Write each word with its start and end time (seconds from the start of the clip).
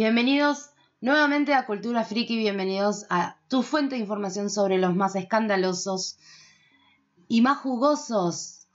Bienvenidos 0.00 0.70
nuevamente 1.02 1.52
a 1.52 1.66
Cultura 1.66 2.04
Friki, 2.04 2.34
bienvenidos 2.34 3.04
a 3.10 3.36
tu 3.48 3.62
fuente 3.62 3.96
de 3.96 4.00
información 4.00 4.48
sobre 4.48 4.78
los 4.78 4.96
más 4.96 5.14
escandalosos 5.14 6.18
y 7.28 7.42
más 7.42 7.58
jugosos 7.58 8.66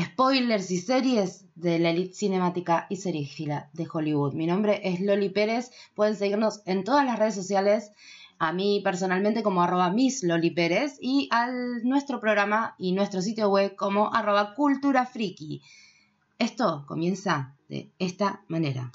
spoilers 0.00 0.70
y 0.70 0.78
series 0.78 1.44
de 1.56 1.80
la 1.80 1.90
elite 1.90 2.14
cinemática 2.14 2.86
y 2.88 2.98
serífila 2.98 3.68
de 3.72 3.88
Hollywood. 3.92 4.34
Mi 4.34 4.46
nombre 4.46 4.80
es 4.84 5.00
Loli 5.00 5.30
Pérez, 5.30 5.72
pueden 5.96 6.14
seguirnos 6.14 6.62
en 6.66 6.84
todas 6.84 7.04
las 7.04 7.18
redes 7.18 7.34
sociales, 7.34 7.90
a 8.38 8.52
mí 8.52 8.80
personalmente 8.84 9.42
como 9.42 9.64
arroba 9.64 9.90
Miss 9.90 10.22
Loli 10.22 10.52
Pérez 10.52 10.98
y 11.00 11.28
a 11.32 11.48
nuestro 11.82 12.20
programa 12.20 12.76
y 12.78 12.92
nuestro 12.92 13.22
sitio 13.22 13.48
web 13.48 13.74
como 13.74 14.14
arroba 14.14 14.54
Cultura. 14.54 15.10
Esto 16.38 16.84
comienza 16.86 17.56
de 17.68 17.90
esta 17.98 18.44
manera. 18.46 18.92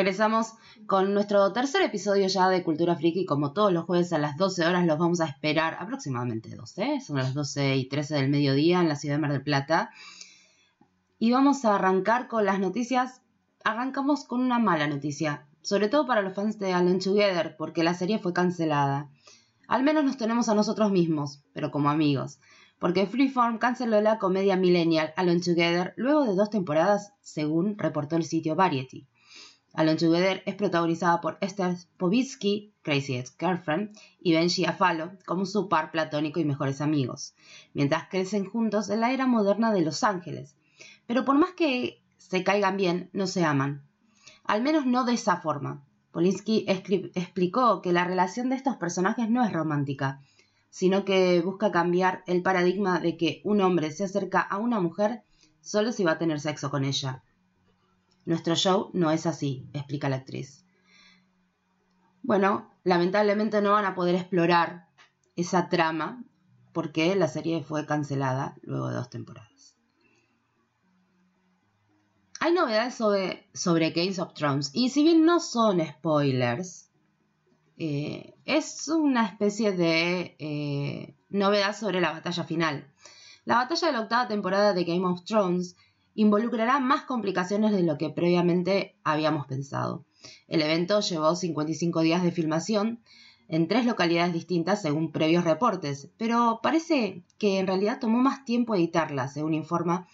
Regresamos 0.00 0.54
con 0.86 1.12
nuestro 1.12 1.52
tercer 1.52 1.82
episodio 1.82 2.26
ya 2.26 2.48
de 2.48 2.64
Cultura 2.64 2.96
Friki. 2.96 3.26
Como 3.26 3.52
todos 3.52 3.70
los 3.70 3.84
jueves 3.84 4.14
a 4.14 4.18
las 4.18 4.38
12 4.38 4.64
horas 4.64 4.86
los 4.86 4.98
vamos 4.98 5.20
a 5.20 5.26
esperar 5.26 5.76
aproximadamente 5.78 6.56
12. 6.56 7.02
Son 7.02 7.18
las 7.18 7.34
12 7.34 7.76
y 7.76 7.86
13 7.86 8.14
del 8.14 8.30
mediodía 8.30 8.80
en 8.80 8.88
la 8.88 8.96
ciudad 8.96 9.16
de 9.16 9.20
Mar 9.20 9.32
del 9.32 9.42
Plata. 9.42 9.90
Y 11.18 11.32
vamos 11.32 11.66
a 11.66 11.74
arrancar 11.74 12.28
con 12.28 12.46
las 12.46 12.58
noticias. 12.58 13.20
Arrancamos 13.62 14.24
con 14.24 14.40
una 14.40 14.58
mala 14.58 14.86
noticia. 14.86 15.44
Sobre 15.60 15.90
todo 15.90 16.06
para 16.06 16.22
los 16.22 16.32
fans 16.32 16.58
de 16.58 16.72
Alone 16.72 16.98
Together, 16.98 17.56
porque 17.58 17.84
la 17.84 17.92
serie 17.92 18.18
fue 18.18 18.32
cancelada. 18.32 19.10
Al 19.68 19.82
menos 19.82 20.02
nos 20.02 20.16
tenemos 20.16 20.48
a 20.48 20.54
nosotros 20.54 20.90
mismos, 20.90 21.42
pero 21.52 21.70
como 21.70 21.90
amigos. 21.90 22.38
Porque 22.78 23.04
Freeform 23.04 23.58
canceló 23.58 24.00
la 24.00 24.18
comedia 24.18 24.56
millennial 24.56 25.12
Alone 25.18 25.42
Together 25.42 25.92
luego 25.96 26.24
de 26.24 26.36
dos 26.36 26.48
temporadas, 26.48 27.12
según 27.20 27.76
reportó 27.76 28.16
el 28.16 28.24
sitio 28.24 28.56
Variety. 28.56 29.06
Alone 29.72 29.98
Together 29.98 30.42
es 30.46 30.56
protagonizada 30.56 31.20
por 31.20 31.38
Esther 31.40 31.76
Povitsky, 31.96 32.74
Crazy 32.82 33.14
Ex-Girlfriend, 33.14 33.96
y 34.18 34.32
Benji 34.32 34.64
Afalo 34.64 35.12
como 35.26 35.46
su 35.46 35.68
par 35.68 35.92
platónico 35.92 36.40
y 36.40 36.44
mejores 36.44 36.80
amigos, 36.80 37.34
mientras 37.72 38.08
crecen 38.08 38.46
juntos 38.46 38.90
en 38.90 39.00
la 39.00 39.12
era 39.12 39.26
moderna 39.26 39.72
de 39.72 39.82
Los 39.82 40.02
Ángeles. 40.02 40.56
Pero 41.06 41.24
por 41.24 41.38
más 41.38 41.52
que 41.52 42.02
se 42.18 42.42
caigan 42.42 42.76
bien, 42.76 43.10
no 43.12 43.28
se 43.28 43.44
aman. 43.44 43.84
Al 44.44 44.60
menos 44.62 44.86
no 44.86 45.04
de 45.04 45.14
esa 45.14 45.36
forma. 45.36 45.84
Polinsky 46.10 46.64
explicó 46.66 47.80
que 47.80 47.92
la 47.92 48.04
relación 48.04 48.48
de 48.48 48.56
estos 48.56 48.76
personajes 48.76 49.30
no 49.30 49.44
es 49.44 49.52
romántica, 49.52 50.20
sino 50.68 51.04
que 51.04 51.40
busca 51.42 51.70
cambiar 51.70 52.24
el 52.26 52.42
paradigma 52.42 52.98
de 52.98 53.16
que 53.16 53.40
un 53.44 53.60
hombre 53.60 53.92
se 53.92 54.02
acerca 54.02 54.40
a 54.40 54.58
una 54.58 54.80
mujer 54.80 55.22
solo 55.60 55.92
si 55.92 56.02
va 56.02 56.12
a 56.12 56.18
tener 56.18 56.40
sexo 56.40 56.70
con 56.70 56.84
ella 56.84 57.22
nuestro 58.30 58.54
show 58.54 58.90
no 58.92 59.10
es 59.10 59.26
así, 59.26 59.68
explica 59.72 60.08
la 60.08 60.14
actriz. 60.14 60.64
Bueno, 62.22 62.70
lamentablemente 62.84 63.60
no 63.60 63.72
van 63.72 63.84
a 63.84 63.96
poder 63.96 64.14
explorar 64.14 64.86
esa 65.34 65.68
trama 65.68 66.22
porque 66.72 67.16
la 67.16 67.26
serie 67.26 67.64
fue 67.64 67.86
cancelada 67.86 68.54
luego 68.62 68.88
de 68.88 68.94
dos 68.94 69.10
temporadas. 69.10 69.76
Hay 72.38 72.52
novedades 72.52 72.94
sobre, 72.94 73.48
sobre 73.52 73.90
Games 73.90 74.20
of 74.20 74.32
Thrones 74.34 74.70
y 74.74 74.90
si 74.90 75.02
bien 75.02 75.24
no 75.24 75.40
son 75.40 75.84
spoilers, 75.84 76.88
eh, 77.78 78.36
es 78.44 78.86
una 78.86 79.26
especie 79.26 79.72
de 79.72 80.36
eh, 80.38 81.16
novedad 81.30 81.76
sobre 81.76 82.00
la 82.00 82.12
batalla 82.12 82.44
final. 82.44 82.94
La 83.44 83.56
batalla 83.56 83.88
de 83.88 83.92
la 83.92 84.00
octava 84.02 84.28
temporada 84.28 84.72
de 84.72 84.84
Game 84.84 85.04
of 85.04 85.24
Thrones 85.24 85.74
involucrará 86.20 86.80
más 86.80 87.04
complicaciones 87.04 87.72
de 87.72 87.82
lo 87.82 87.96
que 87.96 88.10
previamente 88.10 88.94
habíamos 89.04 89.46
pensado. 89.46 90.04
El 90.48 90.60
evento 90.60 91.00
llevó 91.00 91.34
55 91.34 92.02
días 92.02 92.22
de 92.22 92.30
filmación 92.30 93.00
en 93.48 93.68
tres 93.68 93.86
localidades 93.86 94.34
distintas 94.34 94.82
según 94.82 95.12
previos 95.12 95.44
reportes, 95.44 96.10
pero 96.18 96.60
parece 96.62 97.24
que 97.38 97.58
en 97.58 97.66
realidad 97.66 98.00
tomó 98.00 98.18
más 98.18 98.44
tiempo 98.44 98.74
editarla, 98.74 99.28
según 99.28 99.54
informa 99.54 100.08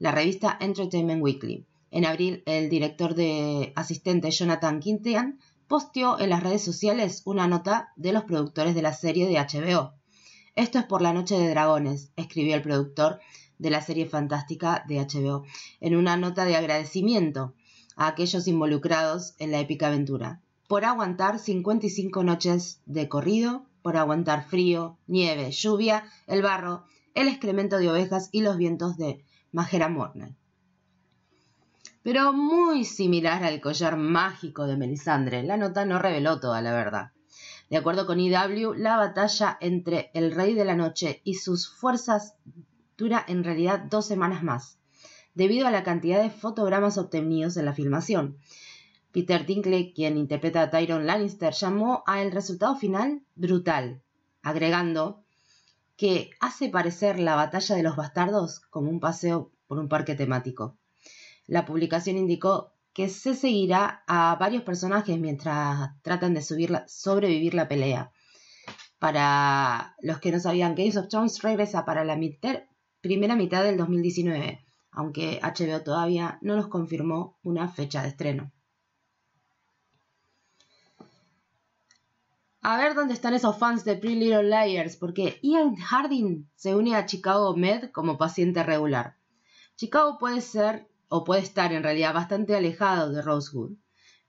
la 0.00 0.10
revista 0.10 0.58
Entertainment 0.60 1.22
Weekly. 1.22 1.64
En 1.92 2.06
abril, 2.06 2.42
el 2.46 2.68
director 2.68 3.14
de 3.14 3.72
asistente 3.76 4.32
Jonathan 4.32 4.80
Quintian 4.80 5.38
posteó 5.68 6.18
en 6.18 6.30
las 6.30 6.42
redes 6.42 6.64
sociales 6.64 7.22
una 7.24 7.46
nota 7.46 7.92
de 7.94 8.12
los 8.12 8.24
productores 8.24 8.74
de 8.74 8.82
la 8.82 8.94
serie 8.94 9.28
de 9.28 9.38
HBO. 9.38 9.94
Esto 10.56 10.80
es 10.80 10.86
por 10.86 11.02
la 11.02 11.12
Noche 11.12 11.38
de 11.38 11.48
Dragones, 11.50 12.10
escribió 12.16 12.56
el 12.56 12.62
productor 12.62 13.20
de 13.62 13.70
la 13.70 13.80
serie 13.80 14.06
fantástica 14.06 14.84
de 14.88 14.98
HBO, 14.98 15.44
en 15.80 15.94
una 15.94 16.16
nota 16.16 16.44
de 16.44 16.56
agradecimiento 16.56 17.54
a 17.94 18.08
aquellos 18.08 18.48
involucrados 18.48 19.34
en 19.38 19.52
la 19.52 19.60
épica 19.60 19.86
aventura, 19.86 20.40
por 20.66 20.84
aguantar 20.84 21.38
55 21.38 22.24
noches 22.24 22.80
de 22.86 23.08
corrido, 23.08 23.64
por 23.82 23.96
aguantar 23.96 24.44
frío, 24.44 24.98
nieve, 25.06 25.52
lluvia, 25.52 26.04
el 26.26 26.42
barro, 26.42 26.84
el 27.14 27.28
excremento 27.28 27.78
de 27.78 27.88
ovejas 27.88 28.30
y 28.32 28.40
los 28.40 28.56
vientos 28.56 28.96
de 28.96 29.24
Majera 29.52 29.88
Morna. 29.88 30.34
Pero 32.02 32.32
muy 32.32 32.84
similar 32.84 33.44
al 33.44 33.60
collar 33.60 33.96
mágico 33.96 34.66
de 34.66 34.76
Melisandre, 34.76 35.44
la 35.44 35.56
nota 35.56 35.84
no 35.84 36.00
reveló 36.00 36.40
toda 36.40 36.60
la 36.62 36.72
verdad. 36.72 37.12
De 37.70 37.76
acuerdo 37.76 38.06
con 38.06 38.18
IW, 38.18 38.74
la 38.74 38.96
batalla 38.96 39.56
entre 39.60 40.10
el 40.14 40.32
Rey 40.32 40.54
de 40.54 40.64
la 40.64 40.74
Noche 40.74 41.20
y 41.22 41.34
sus 41.34 41.68
fuerzas 41.68 42.34
dura 42.96 43.24
en 43.26 43.44
realidad 43.44 43.80
dos 43.80 44.06
semanas 44.06 44.42
más, 44.42 44.78
debido 45.34 45.66
a 45.66 45.70
la 45.70 45.82
cantidad 45.82 46.22
de 46.22 46.30
fotogramas 46.30 46.98
obtenidos 46.98 47.56
en 47.56 47.64
la 47.64 47.74
filmación. 47.74 48.38
Peter 49.12 49.44
Dinkley, 49.44 49.92
quien 49.92 50.16
interpreta 50.16 50.62
a 50.62 50.70
Tyron 50.70 51.06
Lannister, 51.06 51.52
llamó 51.52 52.02
al 52.06 52.32
resultado 52.32 52.76
final 52.76 53.22
brutal, 53.34 54.02
agregando 54.42 55.22
que 55.96 56.30
hace 56.40 56.68
parecer 56.68 57.18
la 57.18 57.36
batalla 57.36 57.76
de 57.76 57.82
los 57.82 57.96
bastardos 57.96 58.60
como 58.70 58.90
un 58.90 59.00
paseo 59.00 59.52
por 59.66 59.78
un 59.78 59.88
parque 59.88 60.14
temático. 60.14 60.76
La 61.46 61.64
publicación 61.64 62.16
indicó 62.16 62.72
que 62.92 63.08
se 63.08 63.34
seguirá 63.34 64.02
a 64.06 64.36
varios 64.36 64.62
personajes 64.62 65.18
mientras 65.18 65.90
tratan 66.02 66.34
de 66.34 66.42
sobrevivir 66.42 67.54
la 67.54 67.68
pelea. 67.68 68.12
Para 68.98 69.96
los 70.00 70.20
que 70.20 70.30
no 70.30 70.38
sabían, 70.38 70.74
Games 70.74 70.96
of 70.96 71.08
Thrones 71.08 71.42
regresa 71.42 71.84
para 71.84 72.04
la 72.04 72.16
mitad, 72.16 72.62
primera 73.02 73.34
mitad 73.36 73.64
del 73.64 73.76
2019, 73.76 74.64
aunque 74.92 75.40
HBO 75.42 75.82
todavía 75.82 76.38
no 76.40 76.56
nos 76.56 76.68
confirmó 76.68 77.36
una 77.42 77.68
fecha 77.68 78.02
de 78.02 78.08
estreno. 78.08 78.52
A 82.62 82.76
ver 82.76 82.94
dónde 82.94 83.14
están 83.14 83.34
esos 83.34 83.58
fans 83.58 83.84
de 83.84 83.96
Pretty 83.96 84.20
Little 84.20 84.44
Liars, 84.44 84.96
porque 84.96 85.40
Ian 85.42 85.74
Harding 85.74 86.48
se 86.54 86.76
une 86.76 86.94
a 86.94 87.06
Chicago 87.06 87.56
Med 87.56 87.90
como 87.90 88.18
paciente 88.18 88.62
regular. 88.62 89.16
Chicago 89.74 90.16
puede 90.16 90.40
ser, 90.40 90.86
o 91.08 91.24
puede 91.24 91.42
estar 91.42 91.72
en 91.72 91.82
realidad 91.82 92.14
bastante 92.14 92.54
alejado 92.54 93.10
de 93.10 93.20
Rosewood, 93.20 93.72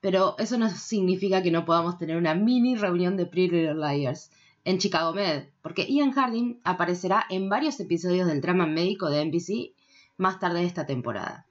pero 0.02 0.36
eso 0.40 0.58
no 0.58 0.68
significa 0.72 1.44
que 1.44 1.52
no 1.52 1.64
podamos 1.64 2.00
tener 2.00 2.18
una 2.18 2.34
mini 2.34 2.76
reunión 2.76 3.18
de 3.18 3.28
Pretty 3.28 3.56
Little 3.56 3.76
Liars 3.76 4.32
en 4.66 4.78
Chicago 4.78 5.14
Med, 5.14 5.50
porque 5.62 5.86
Ian 5.88 6.12
Harding 6.12 6.60
aparecerá 6.64 7.26
en 7.30 7.50
varios 7.50 7.80
episodios 7.80 8.28
del 8.28 8.42
drama 8.42 8.66
médico 8.66 9.10
de 9.10 9.26
NBC 9.26 9.76
más 10.18 10.40
tarde 10.40 10.60
de 10.60 10.66
esta 10.66 10.86
temporada. 10.86 11.48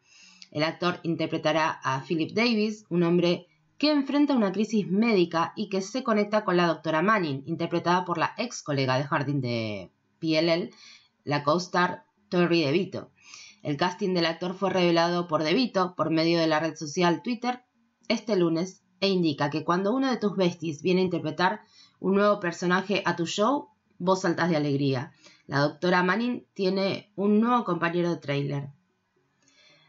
El 0.51 0.65
actor 0.65 1.01
interpretará 1.03 1.81
a 1.83 2.03
Philip 2.03 2.33
Davis, 2.33 2.85
un 2.89 3.03
hombre 3.03 3.47
que 3.79 3.91
enfrenta 3.91 4.37
una 4.37 4.53
crisis 4.53 4.89
médica 4.91 5.53
y 5.57 5.69
que 5.69 5.81
se 5.81 6.03
conecta 6.03 6.45
con 6.45 6.57
la 6.57 6.67
doctora 6.67 7.03
Manning, 7.03 7.43
interpretada 7.47 8.05
por 8.05 8.19
la 8.19 8.35
ex 8.39 8.63
colega 8.63 8.97
de 8.97 9.05
Harding 9.05 9.41
de 9.41 9.91
PLL, 10.21 10.71
la 11.25 11.43
co-star 11.43 12.05
Tori 12.29 12.63
DeVito. 12.63 13.11
El 13.63 13.77
casting 13.77 14.15
del 14.15 14.27
actor 14.27 14.55
fue 14.55 14.71
revelado 14.71 15.27
por 15.27 15.43
DeVito 15.43 15.95
por 15.97 16.11
medio 16.11 16.39
de 16.39 16.47
la 16.47 16.61
red 16.61 16.77
social 16.77 17.23
Twitter 17.23 17.65
este 18.09 18.37
lunes 18.37 18.83
e 19.01 19.09
indica 19.09 19.51
que 19.51 19.65
cuando 19.65 19.95
uno 19.95 20.11
de 20.11 20.17
tus 20.17 20.37
besties 20.37 20.83
viene 20.83 21.01
a 21.01 21.05
interpretar 21.05 21.63
un 22.03 22.17
nuevo 22.17 22.41
personaje 22.41 23.03
a 23.07 23.15
tu 23.15 23.27
show, 23.27 23.69
vos 23.99 24.23
saltás 24.23 24.51
de 24.51 24.57
alegría. 24.57 25.13
La 25.47 25.61
doctora 25.61 26.03
Manning 26.03 26.45
tiene 26.53 27.13
un 27.15 27.41
nuevo 27.41 27.65
compañero 27.65 28.11
de 28.11 28.17
trailer. 28.17 28.71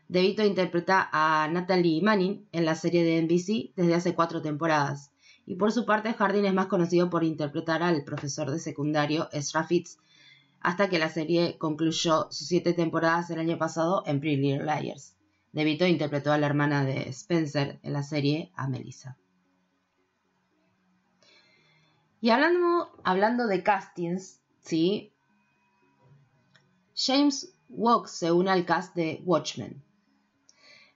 DeVito 0.07 0.45
interpreta 0.45 1.09
a 1.11 1.47
Natalie 1.51 2.03
Manning 2.03 2.47
en 2.51 2.65
la 2.65 2.75
serie 2.75 3.03
de 3.03 3.19
NBC 3.19 3.73
desde 3.75 3.95
hace 3.95 4.13
cuatro 4.13 4.43
temporadas. 4.43 5.11
Y 5.47 5.55
por 5.55 5.71
su 5.71 5.85
parte, 5.87 6.13
Hardin 6.13 6.45
es 6.45 6.53
más 6.53 6.67
conocido 6.67 7.09
por 7.09 7.23
interpretar 7.23 7.81
al 7.81 8.03
profesor 8.03 8.51
de 8.51 8.59
secundario 8.59 9.27
Ezra 9.31 9.63
Fitz, 9.63 9.97
hasta 10.59 10.89
que 10.89 10.99
la 10.99 11.09
serie 11.09 11.57
concluyó 11.57 12.27
sus 12.29 12.47
siete 12.47 12.73
temporadas 12.73 13.31
el 13.31 13.39
año 13.39 13.57
pasado 13.57 14.03
en 14.05 14.19
Pretty 14.19 14.37
Little 14.37 14.65
Liars. 14.65 15.15
DeVito 15.51 15.87
interpretó 15.87 16.31
a 16.31 16.37
la 16.37 16.45
hermana 16.45 16.85
de 16.85 17.09
Spencer 17.09 17.79
en 17.81 17.93
la 17.93 18.03
serie, 18.03 18.51
a 18.55 18.67
Melissa. 18.67 19.17
Y 22.23 22.29
hablando, 22.29 22.89
hablando 23.03 23.47
de 23.47 23.63
castings, 23.63 24.39
¿sí? 24.61 25.11
James 26.95 27.53
Walk 27.67 28.07
se 28.07 28.31
une 28.31 28.49
al 28.49 28.65
cast 28.65 28.95
de 28.95 29.21
Watchmen. 29.25 29.83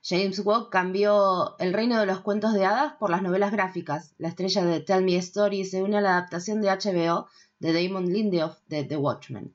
James 0.02 0.40
Walk 0.40 0.70
cambió 0.70 1.58
el 1.60 1.74
reino 1.74 2.00
de 2.00 2.06
los 2.06 2.22
cuentos 2.22 2.54
de 2.54 2.64
hadas 2.64 2.94
por 2.94 3.10
las 3.10 3.24
novelas 3.24 3.52
gráficas. 3.52 4.16
La 4.18 4.30
estrella 4.30 4.64
de 4.64 4.80
Tell 4.80 5.04
Me 5.04 5.18
Story 5.18 5.66
se 5.66 5.84
une 5.84 5.98
a 5.98 6.02
la 6.02 6.12
adaptación 6.12 6.62
de 6.62 6.70
HBO 6.70 7.28
de 7.60 7.74
Damon 7.74 8.06
Lindelof 8.06 8.60
de 8.68 8.86
The 8.86 8.96
Watchmen. 8.96 9.54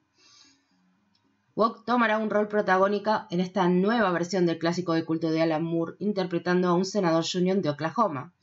Walk 1.56 1.86
tomará 1.86 2.18
un 2.18 2.28
rol 2.28 2.48
protagónico 2.48 3.22
en 3.30 3.40
esta 3.40 3.66
nueva 3.70 4.10
versión 4.10 4.44
del 4.44 4.58
clásico 4.58 4.92
de 4.92 5.06
culto 5.06 5.30
de 5.30 5.40
Alan 5.40 5.64
Moore, 5.64 5.94
interpretando 6.00 6.68
a 6.68 6.74
un 6.74 6.84
senador 6.84 7.24
junior 7.24 7.62
de 7.62 7.70
Oklahoma. 7.70 8.34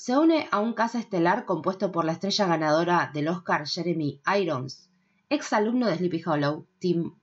Se 0.00 0.16
une 0.16 0.46
a 0.52 0.60
un 0.60 0.74
cast 0.74 0.94
estelar 0.94 1.44
compuesto 1.44 1.90
por 1.90 2.04
la 2.04 2.12
estrella 2.12 2.46
ganadora 2.46 3.10
del 3.12 3.26
Oscar 3.26 3.66
Jeremy 3.66 4.20
Irons, 4.40 4.88
ex 5.28 5.52
alumno 5.52 5.88
de 5.88 5.96
Sleepy 5.96 6.22
Hollow, 6.24 6.68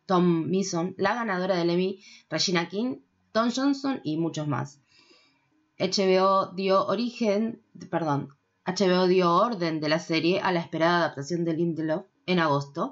Tom 0.06 0.52
Mason, 0.52 0.94
la 0.98 1.16
ganadora 1.16 1.56
del 1.56 1.70
Emmy 1.70 2.04
Regina 2.30 2.68
King 2.68 2.98
Don 3.34 3.50
Johnson 3.50 4.02
y 4.04 4.18
muchos 4.18 4.50
más. 4.50 4.82
HBO 5.80 6.48
dio 6.54 6.86
origen, 6.86 7.64
HBO 8.66 9.08
dio 9.08 9.34
orden 9.34 9.80
de 9.80 9.88
la 9.88 10.00
serie 10.00 10.42
a 10.42 10.52
la 10.52 10.60
esperada 10.60 10.98
adaptación 10.98 11.46
de 11.46 11.54
Lindelof 11.54 12.08
en 12.26 12.40
agosto, 12.40 12.92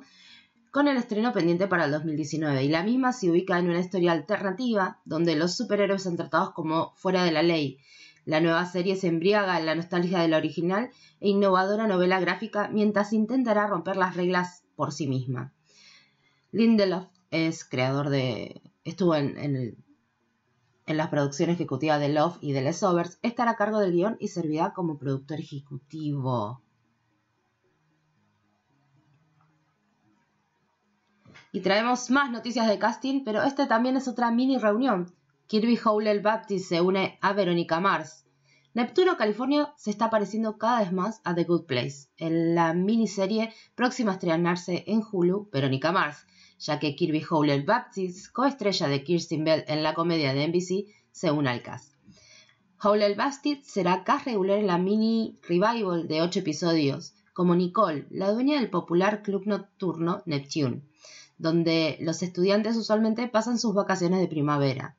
con 0.71 0.87
el 0.87 0.95
estreno 0.95 1.33
pendiente 1.33 1.67
para 1.67 1.83
el 1.83 1.91
2019, 1.91 2.63
y 2.63 2.69
la 2.69 2.83
misma 2.83 3.11
se 3.11 3.29
ubica 3.29 3.59
en 3.59 3.69
una 3.69 3.81
historia 3.81 4.13
alternativa 4.13 5.01
donde 5.03 5.35
los 5.35 5.57
superhéroes 5.57 6.03
son 6.03 6.15
tratados 6.15 6.51
como 6.51 6.93
fuera 6.95 7.25
de 7.25 7.33
la 7.33 7.43
ley. 7.43 7.79
La 8.25 8.39
nueva 8.39 8.65
serie 8.65 8.95
se 8.95 9.07
embriaga 9.07 9.59
en 9.59 9.65
la 9.65 9.75
nostalgia 9.75 10.19
de 10.19 10.27
la 10.27 10.37
original 10.37 10.89
e 11.19 11.29
innovadora 11.29 11.87
novela 11.87 12.19
gráfica 12.19 12.69
mientras 12.71 13.13
intentará 13.13 13.67
romper 13.67 13.97
las 13.97 14.15
reglas 14.15 14.63
por 14.75 14.91
sí 14.91 15.07
misma. 15.07 15.53
Lindelof 16.51 17.07
es 17.31 17.65
creador 17.65 18.09
de. 18.09 18.61
estuvo 18.83 19.15
en, 19.15 19.37
en 19.37 19.55
el 19.55 19.77
en 20.85 20.97
la 20.97 21.09
producción 21.09 21.49
ejecutiva 21.49 21.97
de 21.97 22.09
Love 22.09 22.37
y 22.41 22.51
de 22.51 22.61
Les 22.61 22.83
Overs, 22.83 23.17
estará 23.21 23.51
a 23.51 23.55
cargo 23.55 23.79
del 23.79 23.93
guion 23.93 24.17
y 24.19 24.27
servirá 24.27 24.73
como 24.73 24.97
productor 24.97 25.39
ejecutivo. 25.39 26.61
Y 31.51 31.61
traemos 31.61 32.09
más 32.09 32.31
noticias 32.31 32.67
de 32.67 32.79
casting, 32.79 33.23
pero 33.23 33.43
esta 33.43 33.67
también 33.67 33.95
es 33.95 34.07
otra 34.07 34.31
mini 34.31 34.57
reunión. 34.57 35.13
Kirby 35.53 35.77
Howell 35.85 36.21
Baptist 36.21 36.67
se 36.67 36.81
une 36.81 37.19
a 37.21 37.31
Verónica 37.31 37.79
Mars. 37.79 38.25
Neptuno, 38.73 39.17
California, 39.17 39.71
se 39.77 39.91
está 39.91 40.09
pareciendo 40.09 40.57
cada 40.57 40.79
vez 40.79 40.91
más 40.91 41.21
a 41.25 41.35
The 41.35 41.43
Good 41.43 41.67
Place, 41.67 42.07
en 42.17 42.55
la 42.55 42.73
miniserie 42.73 43.53
próxima 43.75 44.09
a 44.09 44.13
estrenarse 44.15 44.83
en 44.87 45.03
Hulu, 45.03 45.51
Verónica 45.53 45.91
Mars, 45.91 46.25
ya 46.57 46.79
que 46.79 46.95
Kirby 46.95 47.23
Howell 47.29 47.65
Baptist, 47.65 48.31
coestrella 48.31 48.87
de 48.87 49.03
Kirsten 49.03 49.43
Bell 49.43 49.63
en 49.67 49.83
la 49.83 49.93
comedia 49.93 50.33
de 50.33 50.47
NBC, 50.47 50.91
se 51.11 51.29
une 51.29 51.51
al 51.51 51.61
cast. 51.61 51.93
Howell 52.81 53.13
Baptist 53.13 53.65
será 53.65 54.03
cast 54.03 54.25
regular 54.25 54.57
en 54.57 54.65
la 54.65 54.79
mini 54.79 55.37
revival 55.47 56.07
de 56.07 56.23
8 56.23 56.39
episodios, 56.39 57.13
como 57.31 57.53
Nicole, 57.53 58.07
la 58.09 58.31
dueña 58.31 58.59
del 58.59 58.71
popular 58.71 59.21
club 59.21 59.43
nocturno 59.45 60.23
Neptune, 60.25 60.81
donde 61.37 61.99
los 62.01 62.23
estudiantes 62.23 62.75
usualmente 62.75 63.27
pasan 63.27 63.59
sus 63.59 63.75
vacaciones 63.75 64.19
de 64.19 64.27
primavera, 64.27 64.97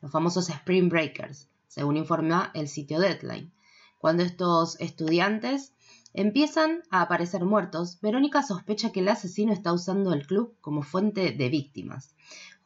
los 0.00 0.10
famosos 0.10 0.48
Spring 0.48 0.88
Breakers, 0.88 1.48
según 1.68 1.96
informa 1.96 2.50
el 2.54 2.68
sitio 2.68 3.00
Deadline. 3.00 3.52
Cuando 3.98 4.22
estos 4.22 4.80
estudiantes 4.80 5.72
Empiezan 6.12 6.82
a 6.90 7.02
aparecer 7.02 7.44
muertos. 7.44 8.00
Verónica 8.00 8.42
sospecha 8.42 8.90
que 8.90 9.00
el 9.00 9.08
asesino 9.08 9.52
está 9.52 9.72
usando 9.72 10.12
el 10.12 10.26
club 10.26 10.56
como 10.60 10.82
fuente 10.82 11.30
de 11.30 11.48
víctimas. 11.48 12.16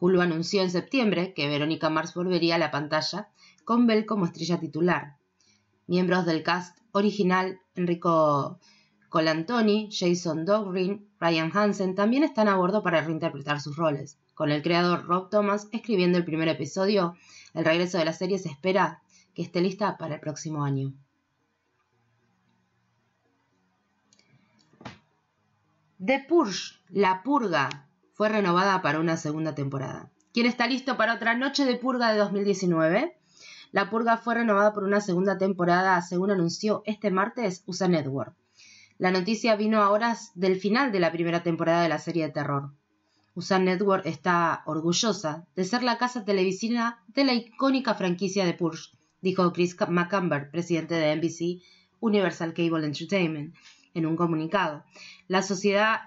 Hulu 0.00 0.22
anunció 0.22 0.62
en 0.62 0.70
septiembre 0.70 1.34
que 1.34 1.48
Verónica 1.48 1.90
Mars 1.90 2.14
volvería 2.14 2.54
a 2.54 2.58
la 2.58 2.70
pantalla 2.70 3.28
con 3.64 3.86
Bell 3.86 4.06
como 4.06 4.24
estrella 4.24 4.58
titular. 4.60 5.18
Miembros 5.86 6.24
del 6.24 6.42
cast 6.42 6.78
original, 6.92 7.60
Enrico 7.74 8.60
Colantoni, 9.14 9.90
Jason 9.92 10.44
Dogrin, 10.44 11.08
Ryan 11.20 11.52
Hansen, 11.54 11.94
también 11.94 12.24
están 12.24 12.48
a 12.48 12.56
bordo 12.56 12.82
para 12.82 13.00
reinterpretar 13.00 13.60
sus 13.60 13.76
roles. 13.76 14.18
Con 14.34 14.50
el 14.50 14.60
creador 14.60 15.06
Rob 15.06 15.30
Thomas 15.30 15.68
escribiendo 15.70 16.18
el 16.18 16.24
primer 16.24 16.48
episodio, 16.48 17.14
el 17.54 17.64
regreso 17.64 17.96
de 17.96 18.06
la 18.06 18.12
serie 18.12 18.40
se 18.40 18.48
espera 18.48 19.02
que 19.32 19.42
esté 19.42 19.60
lista 19.60 19.98
para 19.98 20.16
el 20.16 20.20
próximo 20.20 20.64
año. 20.64 20.94
The 26.04 26.24
Purge, 26.28 26.80
La 26.88 27.22
Purga, 27.22 27.86
fue 28.14 28.28
renovada 28.28 28.82
para 28.82 28.98
una 28.98 29.16
segunda 29.16 29.54
temporada. 29.54 30.10
¿Quién 30.32 30.46
está 30.46 30.66
listo 30.66 30.96
para 30.96 31.14
otra 31.14 31.36
noche 31.36 31.64
de 31.66 31.76
purga 31.76 32.12
de 32.12 32.18
2019? 32.18 33.16
La 33.70 33.90
purga 33.90 34.16
fue 34.16 34.34
renovada 34.34 34.72
por 34.72 34.82
una 34.82 35.00
segunda 35.00 35.38
temporada, 35.38 36.02
según 36.02 36.32
anunció 36.32 36.82
este 36.84 37.12
martes 37.12 37.62
USA 37.66 37.86
Network. 37.86 38.34
La 38.96 39.10
noticia 39.10 39.56
vino 39.56 39.82
a 39.82 39.90
horas 39.90 40.30
del 40.36 40.54
final 40.60 40.92
de 40.92 41.00
la 41.00 41.10
primera 41.10 41.42
temporada 41.42 41.82
de 41.82 41.88
la 41.88 41.98
serie 41.98 42.26
de 42.26 42.32
terror. 42.32 42.72
USA 43.34 43.58
Network 43.58 44.06
está 44.06 44.62
orgullosa 44.66 45.48
de 45.56 45.64
ser 45.64 45.82
la 45.82 45.98
casa 45.98 46.24
televisiva 46.24 47.02
de 47.08 47.24
la 47.24 47.34
icónica 47.34 47.94
franquicia 47.94 48.44
de 48.44 48.54
Purge, 48.54 48.90
dijo 49.20 49.52
Chris 49.52 49.76
McCamber, 49.88 50.48
presidente 50.48 50.94
de 50.94 51.16
NBC 51.16 51.60
Universal 51.98 52.54
Cable 52.54 52.86
Entertainment, 52.86 53.56
en 53.94 54.06
un 54.06 54.14
comunicado. 54.14 54.84
La 55.26 55.42
sociedad 55.42 56.02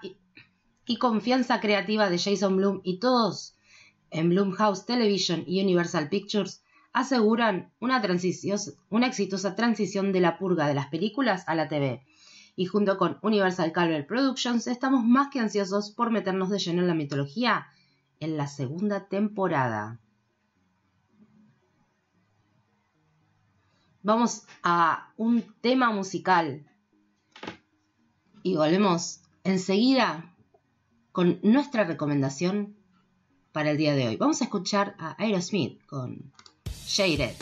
y 0.86 0.96
confianza 0.96 1.60
creativa 1.60 2.08
de 2.08 2.18
Jason 2.18 2.56
Bloom 2.56 2.80
y 2.84 3.00
todos 3.00 3.58
en 4.10 4.30
Bloomhouse 4.30 4.86
Television 4.86 5.44
y 5.46 5.60
Universal 5.60 6.08
Pictures 6.08 6.62
aseguran 6.94 7.70
una, 7.80 8.02
una 8.88 9.06
exitosa 9.06 9.54
transición 9.54 10.10
de 10.12 10.20
la 10.20 10.38
purga 10.38 10.66
de 10.66 10.74
las 10.74 10.86
películas 10.86 11.44
a 11.46 11.54
la 11.54 11.68
TV. 11.68 12.02
Y 12.58 12.66
junto 12.66 12.98
con 12.98 13.20
Universal 13.22 13.70
Cable 13.70 14.02
Productions 14.02 14.66
estamos 14.66 15.04
más 15.04 15.28
que 15.30 15.38
ansiosos 15.38 15.92
por 15.92 16.10
meternos 16.10 16.50
de 16.50 16.58
lleno 16.58 16.82
en 16.82 16.88
la 16.88 16.94
mitología 16.94 17.68
en 18.18 18.36
la 18.36 18.48
segunda 18.48 19.06
temporada. 19.06 20.00
Vamos 24.02 24.42
a 24.64 25.12
un 25.16 25.44
tema 25.60 25.92
musical 25.92 26.68
y 28.42 28.56
volvemos 28.56 29.20
enseguida 29.44 30.34
con 31.12 31.38
nuestra 31.44 31.84
recomendación 31.84 32.76
para 33.52 33.70
el 33.70 33.76
día 33.76 33.94
de 33.94 34.08
hoy. 34.08 34.16
Vamos 34.16 34.40
a 34.40 34.46
escuchar 34.46 34.96
a 34.98 35.14
Aerosmith 35.22 35.80
con 35.86 36.32
Shaded. 36.88 37.36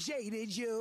Jaded 0.00 0.56
you. 0.56 0.79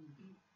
mm-hmm. 0.00 0.49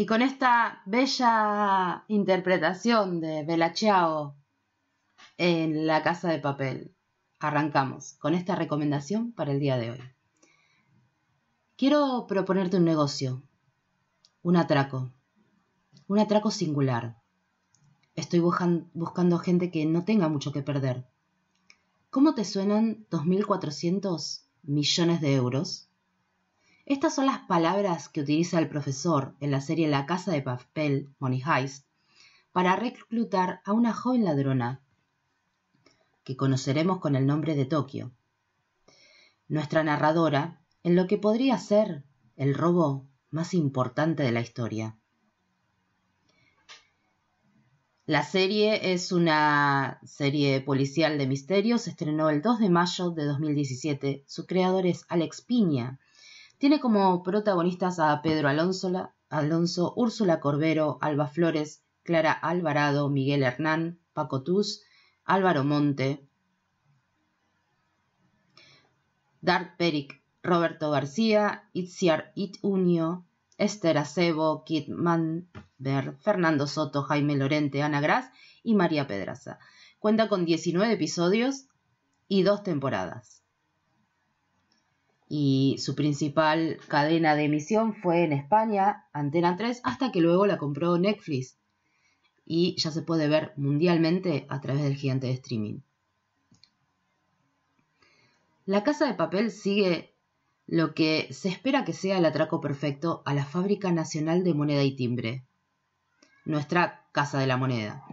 Y 0.00 0.06
con 0.06 0.22
esta 0.22 0.80
bella 0.86 2.06
interpretación 2.08 3.20
de 3.20 3.44
Bella 3.44 4.32
en 5.36 5.86
La 5.86 6.02
Casa 6.02 6.30
de 6.30 6.38
Papel, 6.38 6.94
arrancamos 7.38 8.14
con 8.14 8.32
esta 8.32 8.54
recomendación 8.54 9.32
para 9.32 9.52
el 9.52 9.60
día 9.60 9.76
de 9.76 9.90
hoy. 9.90 10.00
Quiero 11.76 12.24
proponerte 12.26 12.78
un 12.78 12.86
negocio, 12.86 13.42
un 14.40 14.56
atraco, 14.56 15.12
un 16.06 16.18
atraco 16.18 16.50
singular. 16.50 17.20
Estoy 18.14 18.38
buscando 18.38 19.38
gente 19.38 19.70
que 19.70 19.84
no 19.84 20.06
tenga 20.06 20.30
mucho 20.30 20.50
que 20.50 20.62
perder. 20.62 21.10
¿Cómo 22.08 22.34
te 22.34 22.46
suenan 22.46 23.06
2.400 23.10 24.44
millones 24.62 25.20
de 25.20 25.34
euros? 25.34 25.89
Estas 26.90 27.14
son 27.14 27.26
las 27.26 27.38
palabras 27.46 28.08
que 28.08 28.20
utiliza 28.20 28.58
el 28.58 28.68
profesor 28.68 29.36
en 29.38 29.52
la 29.52 29.60
serie 29.60 29.86
La 29.86 30.06
Casa 30.06 30.32
de 30.32 30.42
Papel, 30.42 31.08
Money 31.20 31.40
Heist, 31.40 31.86
para 32.50 32.74
reclutar 32.74 33.60
a 33.64 33.72
una 33.72 33.94
joven 33.94 34.24
ladrona. 34.24 34.82
que 36.24 36.36
conoceremos 36.36 36.98
con 36.98 37.14
el 37.14 37.28
nombre 37.28 37.54
de 37.54 37.64
Tokio. 37.64 38.10
Nuestra 39.46 39.84
narradora 39.84 40.64
en 40.82 40.96
lo 40.96 41.06
que 41.06 41.16
podría 41.16 41.58
ser 41.58 42.02
el 42.34 42.54
robo 42.54 43.06
más 43.30 43.54
importante 43.54 44.24
de 44.24 44.32
la 44.32 44.40
historia. 44.40 44.98
La 48.04 48.24
serie 48.24 48.92
es 48.92 49.12
una 49.12 50.00
serie 50.04 50.60
policial 50.60 51.18
de 51.18 51.28
misterios, 51.28 51.82
se 51.82 51.90
estrenó 51.90 52.30
el 52.30 52.42
2 52.42 52.58
de 52.58 52.68
mayo 52.68 53.12
de 53.12 53.26
2017. 53.26 54.24
Su 54.26 54.46
creador 54.46 54.86
es 54.86 55.04
Alex 55.08 55.40
Piña. 55.42 56.00
Tiene 56.60 56.78
como 56.78 57.22
protagonistas 57.22 57.98
a 57.98 58.20
Pedro 58.20 58.50
Alonso, 58.50 59.10
Alonso 59.30 59.94
Úrsula 59.96 60.40
Corbero, 60.40 60.98
Alba 61.00 61.26
Flores, 61.26 61.82
Clara 62.02 62.32
Alvarado, 62.32 63.08
Miguel 63.08 63.44
Hernán, 63.44 63.98
Paco 64.12 64.42
Tuz, 64.42 64.82
Álvaro 65.24 65.64
Monte, 65.64 66.28
Dart 69.40 69.78
Peric, 69.78 70.22
Roberto 70.42 70.90
García, 70.90 71.70
Itziar 71.72 72.34
Unio, 72.60 73.24
Esther 73.56 73.96
Acebo, 73.96 74.62
Kit 74.64 74.90
Manber, 74.90 76.18
Fernando 76.20 76.66
Soto, 76.66 77.04
Jaime 77.04 77.36
Lorente, 77.36 77.82
Ana 77.82 78.02
Gras 78.02 78.30
y 78.62 78.74
María 78.74 79.06
Pedraza. 79.06 79.60
Cuenta 79.98 80.28
con 80.28 80.44
19 80.44 80.92
episodios 80.92 81.68
y 82.28 82.42
dos 82.42 82.62
temporadas. 82.62 83.39
Y 85.32 85.76
su 85.78 85.94
principal 85.94 86.80
cadena 86.88 87.36
de 87.36 87.44
emisión 87.44 87.94
fue 87.94 88.24
en 88.24 88.32
España, 88.32 89.04
Antena 89.12 89.56
3, 89.56 89.80
hasta 89.84 90.10
que 90.10 90.20
luego 90.20 90.44
la 90.44 90.58
compró 90.58 90.98
Netflix. 90.98 91.56
Y 92.44 92.74
ya 92.80 92.90
se 92.90 93.02
puede 93.02 93.28
ver 93.28 93.52
mundialmente 93.56 94.44
a 94.48 94.60
través 94.60 94.82
del 94.82 94.96
gigante 94.96 95.28
de 95.28 95.34
streaming. 95.34 95.78
La 98.66 98.82
Casa 98.82 99.06
de 99.06 99.14
Papel 99.14 99.52
sigue 99.52 100.16
lo 100.66 100.94
que 100.94 101.32
se 101.32 101.48
espera 101.48 101.84
que 101.84 101.92
sea 101.92 102.18
el 102.18 102.24
atraco 102.24 102.60
perfecto 102.60 103.22
a 103.24 103.32
la 103.32 103.44
Fábrica 103.44 103.92
Nacional 103.92 104.42
de 104.42 104.54
Moneda 104.54 104.82
y 104.82 104.96
Timbre, 104.96 105.46
nuestra 106.44 107.06
Casa 107.12 107.38
de 107.38 107.46
la 107.46 107.56
Moneda, 107.56 108.04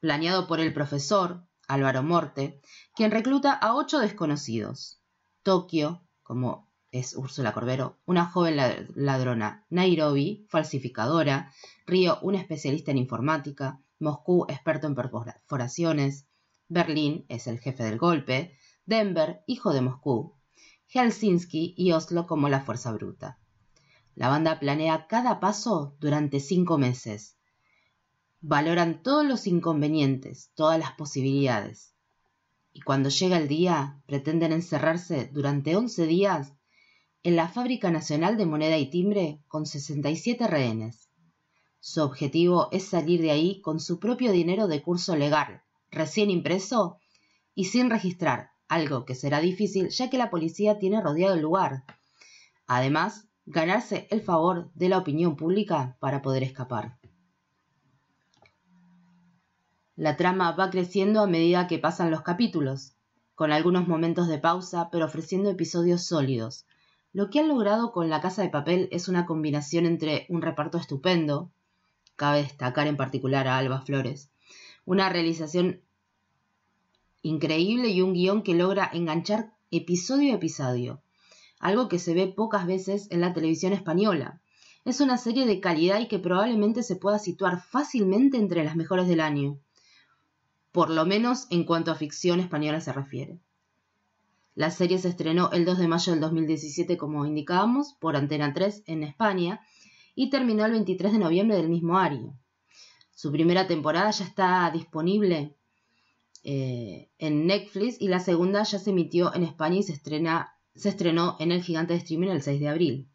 planeado 0.00 0.48
por 0.48 0.58
el 0.58 0.74
profesor 0.74 1.46
Álvaro 1.68 2.02
Morte, 2.02 2.60
quien 2.96 3.12
recluta 3.12 3.52
a 3.52 3.76
ocho 3.76 4.00
desconocidos. 4.00 5.00
Tokio, 5.44 6.02
como 6.26 6.68
es 6.90 7.16
Úrsula 7.16 7.52
Corbero, 7.52 7.98
una 8.04 8.26
joven 8.26 8.56
ladrona, 8.94 9.64
Nairobi, 9.70 10.44
falsificadora, 10.48 11.52
Río, 11.86 12.18
un 12.22 12.34
especialista 12.34 12.90
en 12.90 12.98
informática, 12.98 13.80
Moscú, 14.00 14.44
experto 14.48 14.88
en 14.88 14.94
perforaciones, 14.94 16.26
Berlín 16.68 17.24
es 17.28 17.46
el 17.46 17.60
jefe 17.60 17.84
del 17.84 17.98
golpe, 17.98 18.56
Denver, 18.86 19.42
hijo 19.46 19.72
de 19.72 19.82
Moscú, 19.82 20.34
Helsinki 20.88 21.74
y 21.76 21.92
Oslo 21.92 22.26
como 22.26 22.48
la 22.48 22.60
fuerza 22.60 22.92
bruta. 22.92 23.38
La 24.14 24.28
banda 24.28 24.58
planea 24.58 25.06
cada 25.06 25.38
paso 25.40 25.96
durante 26.00 26.40
cinco 26.40 26.78
meses. 26.78 27.36
Valoran 28.40 29.02
todos 29.02 29.24
los 29.24 29.46
inconvenientes, 29.46 30.50
todas 30.54 30.78
las 30.78 30.92
posibilidades. 30.92 31.95
Y 32.76 32.82
cuando 32.82 33.08
llega 33.08 33.38
el 33.38 33.48
día, 33.48 34.02
pretenden 34.04 34.52
encerrarse 34.52 35.30
durante 35.32 35.76
11 35.76 36.06
días 36.06 36.52
en 37.22 37.34
la 37.34 37.48
Fábrica 37.48 37.90
Nacional 37.90 38.36
de 38.36 38.44
Moneda 38.44 38.76
y 38.76 38.90
Timbre 38.90 39.40
con 39.48 39.64
67 39.64 40.46
rehenes. 40.46 41.08
Su 41.80 42.02
objetivo 42.02 42.68
es 42.72 42.84
salir 42.84 43.22
de 43.22 43.30
ahí 43.30 43.62
con 43.62 43.80
su 43.80 43.98
propio 43.98 44.30
dinero 44.30 44.68
de 44.68 44.82
curso 44.82 45.16
legal, 45.16 45.62
recién 45.90 46.28
impreso 46.28 46.98
y 47.54 47.64
sin 47.64 47.88
registrar, 47.88 48.50
algo 48.68 49.06
que 49.06 49.14
será 49.14 49.40
difícil 49.40 49.88
ya 49.88 50.10
que 50.10 50.18
la 50.18 50.28
policía 50.28 50.78
tiene 50.78 51.00
rodeado 51.00 51.32
el 51.32 51.40
lugar. 51.40 51.84
Además, 52.66 53.26
ganarse 53.46 54.06
el 54.10 54.20
favor 54.20 54.70
de 54.74 54.90
la 54.90 54.98
opinión 54.98 55.36
pública 55.36 55.96
para 55.98 56.20
poder 56.20 56.42
escapar. 56.42 56.98
La 59.98 60.18
trama 60.18 60.52
va 60.52 60.68
creciendo 60.68 61.22
a 61.22 61.26
medida 61.26 61.66
que 61.66 61.78
pasan 61.78 62.10
los 62.10 62.20
capítulos, 62.20 62.92
con 63.34 63.50
algunos 63.50 63.88
momentos 63.88 64.28
de 64.28 64.38
pausa, 64.38 64.90
pero 64.92 65.06
ofreciendo 65.06 65.48
episodios 65.48 66.04
sólidos. 66.04 66.66
Lo 67.14 67.30
que 67.30 67.40
han 67.40 67.48
logrado 67.48 67.92
con 67.92 68.10
La 68.10 68.20
Casa 68.20 68.42
de 68.42 68.50
Papel 68.50 68.90
es 68.92 69.08
una 69.08 69.24
combinación 69.24 69.86
entre 69.86 70.26
un 70.28 70.42
reparto 70.42 70.76
estupendo, 70.76 71.50
cabe 72.14 72.42
destacar 72.42 72.88
en 72.88 72.98
particular 72.98 73.48
a 73.48 73.56
Alba 73.56 73.80
Flores, 73.80 74.28
una 74.84 75.08
realización 75.08 75.80
increíble 77.22 77.88
y 77.88 78.02
un 78.02 78.12
guion 78.12 78.42
que 78.42 78.54
logra 78.54 78.90
enganchar 78.92 79.54
episodio 79.70 80.32
a 80.32 80.36
episodio, 80.36 81.00
algo 81.58 81.88
que 81.88 81.98
se 81.98 82.12
ve 82.12 82.26
pocas 82.26 82.66
veces 82.66 83.08
en 83.10 83.22
la 83.22 83.32
televisión 83.32 83.72
española. 83.72 84.42
Es 84.84 85.00
una 85.00 85.16
serie 85.16 85.46
de 85.46 85.60
calidad 85.60 86.00
y 86.00 86.06
que 86.06 86.18
probablemente 86.18 86.82
se 86.82 86.96
pueda 86.96 87.18
situar 87.18 87.62
fácilmente 87.62 88.36
entre 88.36 88.62
las 88.62 88.76
mejores 88.76 89.08
del 89.08 89.20
año, 89.20 89.58
por 90.76 90.90
lo 90.90 91.06
menos 91.06 91.46
en 91.48 91.64
cuanto 91.64 91.90
a 91.90 91.94
ficción 91.94 92.38
española 92.38 92.82
se 92.82 92.92
refiere. 92.92 93.38
La 94.54 94.70
serie 94.70 94.98
se 94.98 95.08
estrenó 95.08 95.50
el 95.52 95.64
2 95.64 95.78
de 95.78 95.88
mayo 95.88 96.12
del 96.12 96.20
2017, 96.20 96.98
como 96.98 97.24
indicábamos, 97.24 97.94
por 97.94 98.14
Antena 98.14 98.52
3 98.52 98.82
en 98.84 99.02
España 99.02 99.62
y 100.14 100.28
terminó 100.28 100.66
el 100.66 100.72
23 100.72 101.12
de 101.12 101.18
noviembre 101.18 101.56
del 101.56 101.70
mismo 101.70 101.96
año. 101.96 102.38
Su 103.14 103.32
primera 103.32 103.66
temporada 103.66 104.10
ya 104.10 104.26
está 104.26 104.70
disponible 104.70 105.56
eh, 106.44 107.08
en 107.16 107.46
Netflix 107.46 107.96
y 107.98 108.08
la 108.08 108.20
segunda 108.20 108.62
ya 108.62 108.78
se 108.78 108.90
emitió 108.90 109.34
en 109.34 109.44
España 109.44 109.78
y 109.78 109.82
se, 109.82 109.94
estrena, 109.94 110.58
se 110.74 110.90
estrenó 110.90 111.36
en 111.38 111.52
el 111.52 111.62
gigante 111.62 111.94
de 111.94 112.00
streaming 112.00 112.28
el 112.28 112.42
6 112.42 112.60
de 112.60 112.68
abril. 112.68 113.08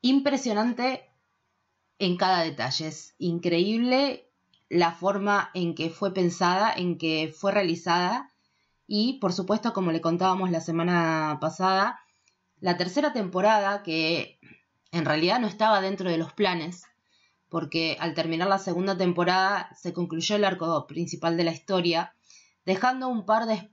Impresionante 0.00 1.10
en 1.98 2.16
cada 2.16 2.42
detalle, 2.42 2.88
es 2.88 3.14
increíble 3.18 4.28
la 4.68 4.92
forma 4.92 5.50
en 5.54 5.74
que 5.74 5.90
fue 5.90 6.12
pensada, 6.12 6.72
en 6.72 6.98
que 6.98 7.32
fue 7.36 7.52
realizada. 7.52 8.30
Y 8.86 9.18
por 9.20 9.32
supuesto 9.32 9.72
como 9.72 9.92
le 9.92 10.00
contábamos 10.00 10.50
la 10.50 10.60
semana 10.60 11.38
pasada, 11.40 12.00
la 12.60 12.76
tercera 12.76 13.12
temporada 13.12 13.82
que 13.82 14.38
en 14.92 15.04
realidad 15.04 15.40
no 15.40 15.46
estaba 15.46 15.80
dentro 15.80 16.10
de 16.10 16.18
los 16.18 16.32
planes 16.32 16.84
porque 17.54 17.96
al 18.00 18.14
terminar 18.14 18.48
la 18.48 18.58
segunda 18.58 18.96
temporada 18.96 19.70
se 19.80 19.92
concluyó 19.92 20.34
el 20.34 20.44
arco 20.44 20.88
principal 20.88 21.36
de 21.36 21.44
la 21.44 21.52
historia, 21.52 22.12
dejando 22.66 23.06
un 23.06 23.24
par 23.24 23.46
de 23.46 23.70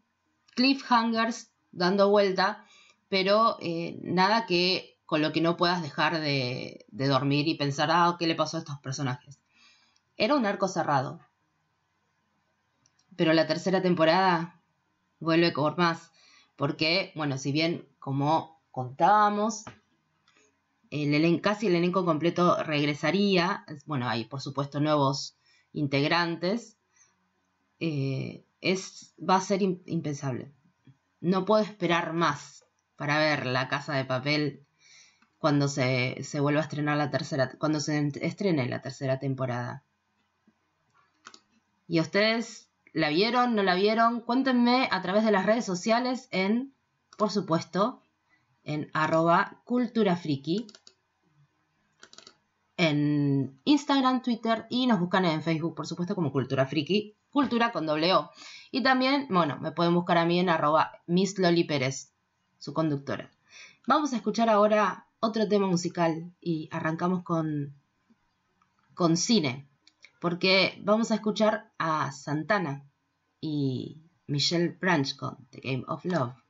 cliffhangers 0.53 1.49
dando 1.71 2.07
vuelta, 2.11 2.63
pero 3.09 3.57
eh, 3.59 3.97
nada 4.03 4.45
que 4.45 4.99
con 5.11 5.21
lo 5.21 5.33
que 5.33 5.41
no 5.41 5.57
puedas 5.57 5.81
dejar 5.81 6.21
de, 6.21 6.85
dormir 6.89 7.45
y 7.49 7.55
pensar, 7.55 7.89
ah, 7.91 8.15
¿qué 8.17 8.27
le 8.27 8.35
pasó 8.35 8.55
a 8.55 8.61
estos 8.61 8.79
personajes? 8.79 9.41
Era 10.15 10.35
un 10.35 10.45
arco 10.45 10.69
cerrado. 10.69 11.19
Pero 13.17 13.33
la 13.33 13.45
tercera 13.45 13.81
temporada 13.81 14.63
vuelve 15.19 15.51
con 15.51 15.75
más, 15.75 16.13
porque, 16.55 17.11
bueno, 17.13 17.37
si 17.37 17.51
bien 17.51 17.89
como 17.99 18.63
contábamos, 18.71 19.65
el 20.91 21.41
casi 21.41 21.67
el 21.67 21.75
elenco 21.75 22.05
completo 22.05 22.63
regresaría. 22.63 23.65
Bueno, 23.85 24.07
hay 24.07 24.23
por 24.23 24.39
supuesto 24.39 24.79
nuevos 24.79 25.35
integrantes. 25.73 26.77
Eh, 27.81 28.45
es, 28.61 29.13
va 29.19 29.35
a 29.35 29.41
ser 29.41 29.61
impensable. 29.61 30.53
No 31.19 31.43
puedo 31.43 31.61
esperar 31.61 32.13
más 32.13 32.63
para 32.95 33.17
ver 33.17 33.45
La 33.45 33.67
Casa 33.67 33.93
de 33.93 34.05
Papel 34.05 34.65
cuando 35.41 35.67
se, 35.67 36.23
se 36.23 36.39
vuelva 36.39 36.61
a 36.61 36.63
estrenar 36.63 36.95
la 36.97 37.09
tercera, 37.09 37.51
cuando 37.57 37.79
se 37.79 38.11
estrene 38.21 38.69
la 38.69 38.81
tercera 38.81 39.19
temporada. 39.19 39.83
¿Y 41.87 41.99
ustedes 41.99 42.69
la 42.93 43.09
vieron? 43.09 43.55
¿No 43.55 43.63
la 43.63 43.75
vieron? 43.75 44.21
Cuéntenme 44.21 44.87
a 44.91 45.01
través 45.01 45.25
de 45.25 45.31
las 45.31 45.45
redes 45.45 45.65
sociales 45.65 46.29
en, 46.31 46.73
por 47.17 47.31
supuesto, 47.31 48.01
en 48.63 48.89
arroba 48.93 49.61
culturafriki 49.65 50.67
en 52.81 53.59
Instagram, 53.63 54.23
Twitter 54.23 54.65
y 54.69 54.87
nos 54.87 54.99
buscan 54.99 55.25
en 55.25 55.43
Facebook, 55.43 55.75
por 55.75 55.85
supuesto, 55.85 56.15
como 56.15 56.31
Cultura 56.31 56.65
Friki, 56.65 57.15
Cultura 57.29 57.71
con 57.71 57.85
doble 57.85 58.13
O. 58.15 58.31
Y 58.71 58.81
también, 58.81 59.27
bueno, 59.29 59.59
me 59.61 59.71
pueden 59.71 59.93
buscar 59.93 60.17
a 60.17 60.25
mí 60.25 60.39
en 60.39 60.49
arroba 60.49 60.91
Miss 61.05 61.37
Loli 61.37 61.63
Pérez, 61.63 62.11
su 62.57 62.73
conductora. 62.73 63.29
Vamos 63.85 64.13
a 64.13 64.15
escuchar 64.15 64.49
ahora 64.49 65.05
otro 65.21 65.47
tema 65.47 65.67
musical 65.67 66.33
y 66.41 66.67
arrancamos 66.71 67.23
con, 67.23 67.75
con 68.93 69.15
cine, 69.15 69.69
porque 70.19 70.81
vamos 70.83 71.11
a 71.11 71.15
escuchar 71.15 71.71
a 71.77 72.11
Santana 72.11 72.89
y 73.39 74.01
Michelle 74.27 74.77
Branch 74.79 75.15
con 75.15 75.47
The 75.51 75.61
Game 75.61 75.83
of 75.87 76.03
Love. 76.05 76.40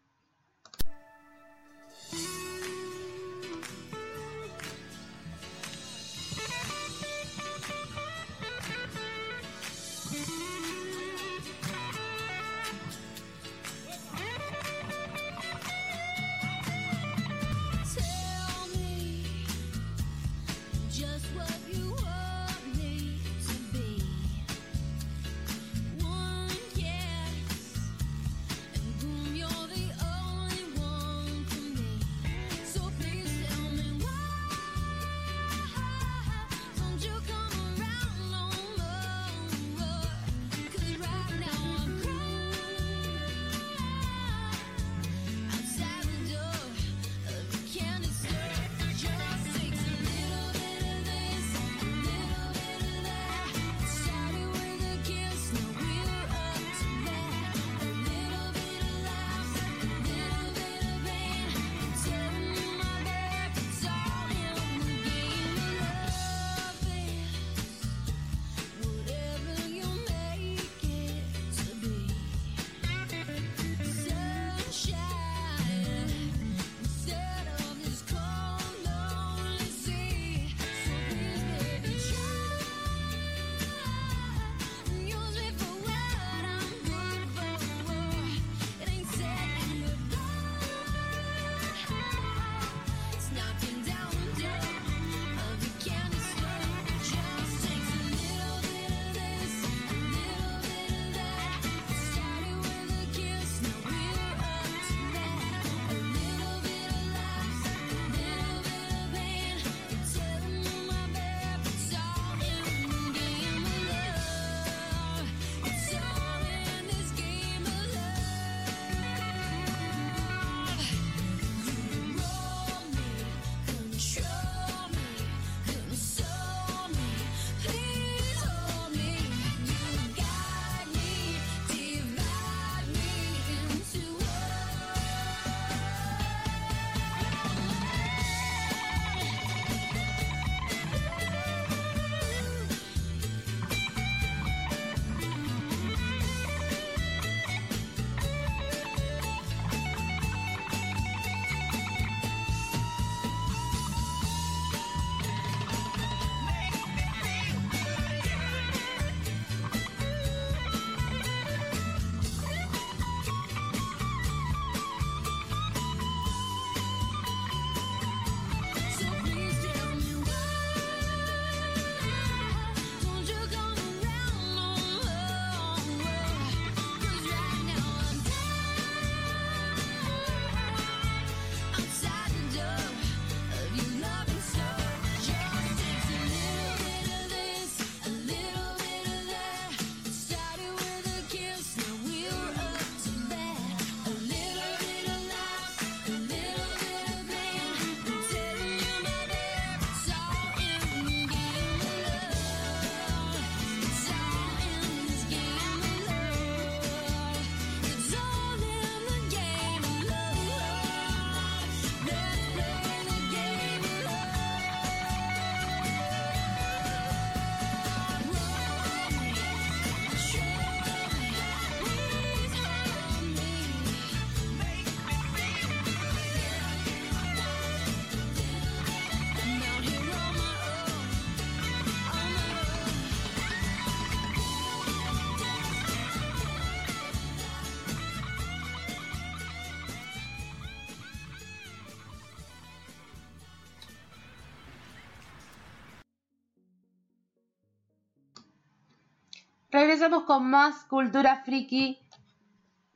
Regresamos 250.01 250.25
con 250.25 250.49
más 250.49 250.83
cultura 250.85 251.43
friki. 251.45 251.99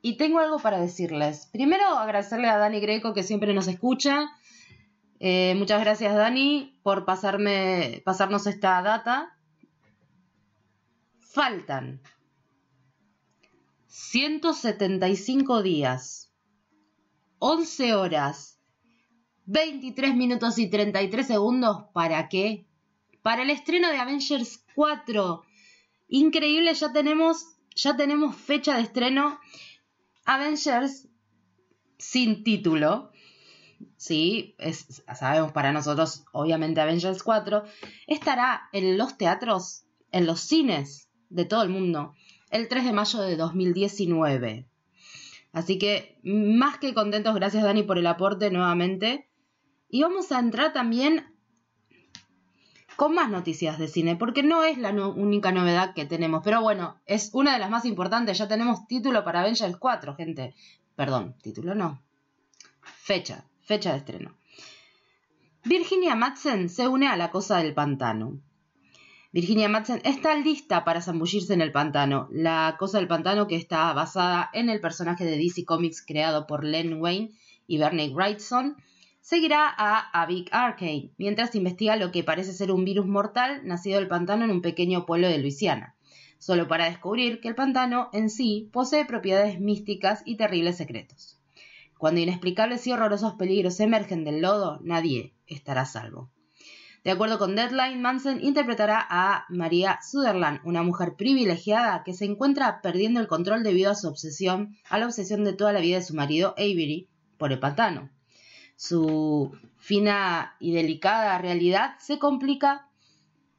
Y 0.02 0.16
tengo 0.16 0.40
algo 0.40 0.58
para 0.58 0.80
decirles. 0.80 1.48
Primero, 1.52 1.86
agradecerle 1.86 2.48
a 2.48 2.58
Dani 2.58 2.80
Greco 2.80 3.14
que 3.14 3.22
siempre 3.22 3.54
nos 3.54 3.68
escucha. 3.68 4.28
Eh, 5.20 5.54
muchas 5.56 5.80
gracias, 5.82 6.16
Dani, 6.16 6.80
por 6.82 7.04
pasarme, 7.04 8.02
pasarnos 8.04 8.48
esta 8.48 8.82
data. 8.82 9.38
Faltan 11.20 12.00
175 13.86 15.62
días, 15.62 16.32
11 17.38 17.94
horas, 17.94 18.58
23 19.44 20.16
minutos 20.16 20.58
y 20.58 20.68
33 20.68 21.24
segundos. 21.24 21.84
¿Para 21.92 22.28
qué? 22.28 22.66
Para 23.22 23.42
el 23.42 23.50
estreno 23.50 23.90
de 23.90 23.98
Avengers 23.98 24.64
4. 24.74 25.45
Increíble, 26.08 26.72
ya 26.74 26.92
tenemos, 26.92 27.56
ya 27.74 27.96
tenemos 27.96 28.36
fecha 28.36 28.76
de 28.76 28.82
estreno. 28.82 29.38
Avengers 30.24 31.08
sin 31.98 32.44
título. 32.44 33.10
Sí, 33.96 34.54
es, 34.58 35.02
sabemos 35.14 35.52
para 35.52 35.72
nosotros, 35.72 36.24
obviamente, 36.32 36.80
Avengers 36.80 37.22
4. 37.22 37.64
Estará 38.06 38.68
en 38.72 38.98
los 38.98 39.16
teatros, 39.16 39.84
en 40.12 40.26
los 40.26 40.40
cines 40.40 41.08
de 41.28 41.44
todo 41.44 41.62
el 41.62 41.68
mundo, 41.68 42.14
el 42.50 42.68
3 42.68 42.84
de 42.84 42.92
mayo 42.92 43.20
de 43.20 43.36
2019. 43.36 44.66
Así 45.52 45.78
que 45.78 46.18
más 46.22 46.78
que 46.78 46.94
contentos, 46.94 47.34
gracias 47.34 47.64
Dani 47.64 47.82
por 47.82 47.98
el 47.98 48.06
aporte 48.06 48.50
nuevamente. 48.50 49.28
Y 49.88 50.02
vamos 50.02 50.32
a 50.32 50.38
entrar 50.38 50.72
también 50.72 51.35
con 52.96 53.14
más 53.14 53.30
noticias 53.30 53.78
de 53.78 53.88
cine, 53.88 54.16
porque 54.16 54.42
no 54.42 54.64
es 54.64 54.78
la 54.78 54.90
única 54.90 55.52
novedad 55.52 55.94
que 55.94 56.06
tenemos, 56.06 56.42
pero 56.42 56.62
bueno, 56.62 56.96
es 57.06 57.30
una 57.34 57.52
de 57.52 57.58
las 57.58 57.70
más 57.70 57.84
importantes. 57.84 58.38
Ya 58.38 58.48
tenemos 58.48 58.86
título 58.86 59.22
para 59.22 59.40
Avengers 59.40 59.76
4, 59.76 60.16
gente. 60.16 60.54
Perdón, 60.94 61.36
título 61.42 61.74
no. 61.74 62.02
Fecha, 62.80 63.44
fecha 63.62 63.92
de 63.92 63.98
estreno. 63.98 64.34
Virginia 65.64 66.14
Madsen 66.14 66.68
se 66.68 66.88
une 66.88 67.08
a 67.08 67.16
la 67.16 67.30
cosa 67.30 67.58
del 67.58 67.74
pantano. 67.74 68.40
Virginia 69.32 69.68
Madsen 69.68 70.00
está 70.04 70.34
lista 70.34 70.84
para 70.84 71.02
zambullirse 71.02 71.52
en 71.52 71.60
el 71.60 71.72
pantano, 71.72 72.28
la 72.30 72.76
cosa 72.78 72.98
del 72.98 73.08
pantano 73.08 73.46
que 73.46 73.56
está 73.56 73.92
basada 73.92 74.48
en 74.54 74.70
el 74.70 74.80
personaje 74.80 75.24
de 75.24 75.36
DC 75.36 75.64
Comics 75.64 76.02
creado 76.06 76.46
por 76.46 76.64
Len 76.64 77.00
Wayne 77.02 77.32
y 77.66 77.76
Bernie 77.78 78.14
Wrightson, 78.14 78.76
seguirá 79.26 79.74
a 79.76 80.22
Avic 80.22 80.50
Arcane 80.52 81.10
mientras 81.18 81.56
investiga 81.56 81.96
lo 81.96 82.12
que 82.12 82.22
parece 82.22 82.52
ser 82.52 82.70
un 82.70 82.84
virus 82.84 83.06
mortal 83.06 83.62
nacido 83.64 83.98
del 83.98 84.06
pantano 84.06 84.44
en 84.44 84.52
un 84.52 84.62
pequeño 84.62 85.04
pueblo 85.04 85.26
de 85.26 85.38
Luisiana, 85.38 85.96
solo 86.38 86.68
para 86.68 86.84
descubrir 86.84 87.40
que 87.40 87.48
el 87.48 87.56
pantano 87.56 88.08
en 88.12 88.30
sí 88.30 88.70
posee 88.72 89.04
propiedades 89.04 89.58
místicas 89.58 90.22
y 90.24 90.36
terribles 90.36 90.76
secretos. 90.76 91.40
Cuando 91.98 92.20
inexplicables 92.20 92.86
y 92.86 92.92
horrorosos 92.92 93.34
peligros 93.34 93.80
emergen 93.80 94.22
del 94.22 94.42
lodo, 94.42 94.78
nadie 94.84 95.34
estará 95.48 95.86
salvo. 95.86 96.30
De 97.02 97.10
acuerdo 97.10 97.40
con 97.40 97.56
Deadline, 97.56 98.00
Manson 98.00 98.44
interpretará 98.44 99.04
a 99.10 99.44
María 99.48 99.98
Sutherland, 100.08 100.60
una 100.62 100.84
mujer 100.84 101.14
privilegiada 101.16 102.04
que 102.04 102.12
se 102.12 102.26
encuentra 102.26 102.80
perdiendo 102.80 103.18
el 103.18 103.26
control 103.26 103.64
debido 103.64 103.90
a 103.90 103.96
su 103.96 104.06
obsesión, 104.06 104.76
a 104.88 104.98
la 104.98 105.06
obsesión 105.06 105.42
de 105.42 105.52
toda 105.52 105.72
la 105.72 105.80
vida 105.80 105.96
de 105.96 106.04
su 106.04 106.14
marido 106.14 106.54
Avery 106.56 107.08
por 107.38 107.50
el 107.50 107.58
pantano. 107.58 108.10
Su 108.76 109.56
fina 109.78 110.54
y 110.60 110.72
delicada 110.72 111.38
realidad 111.38 111.96
se 111.98 112.18
complica, 112.18 112.88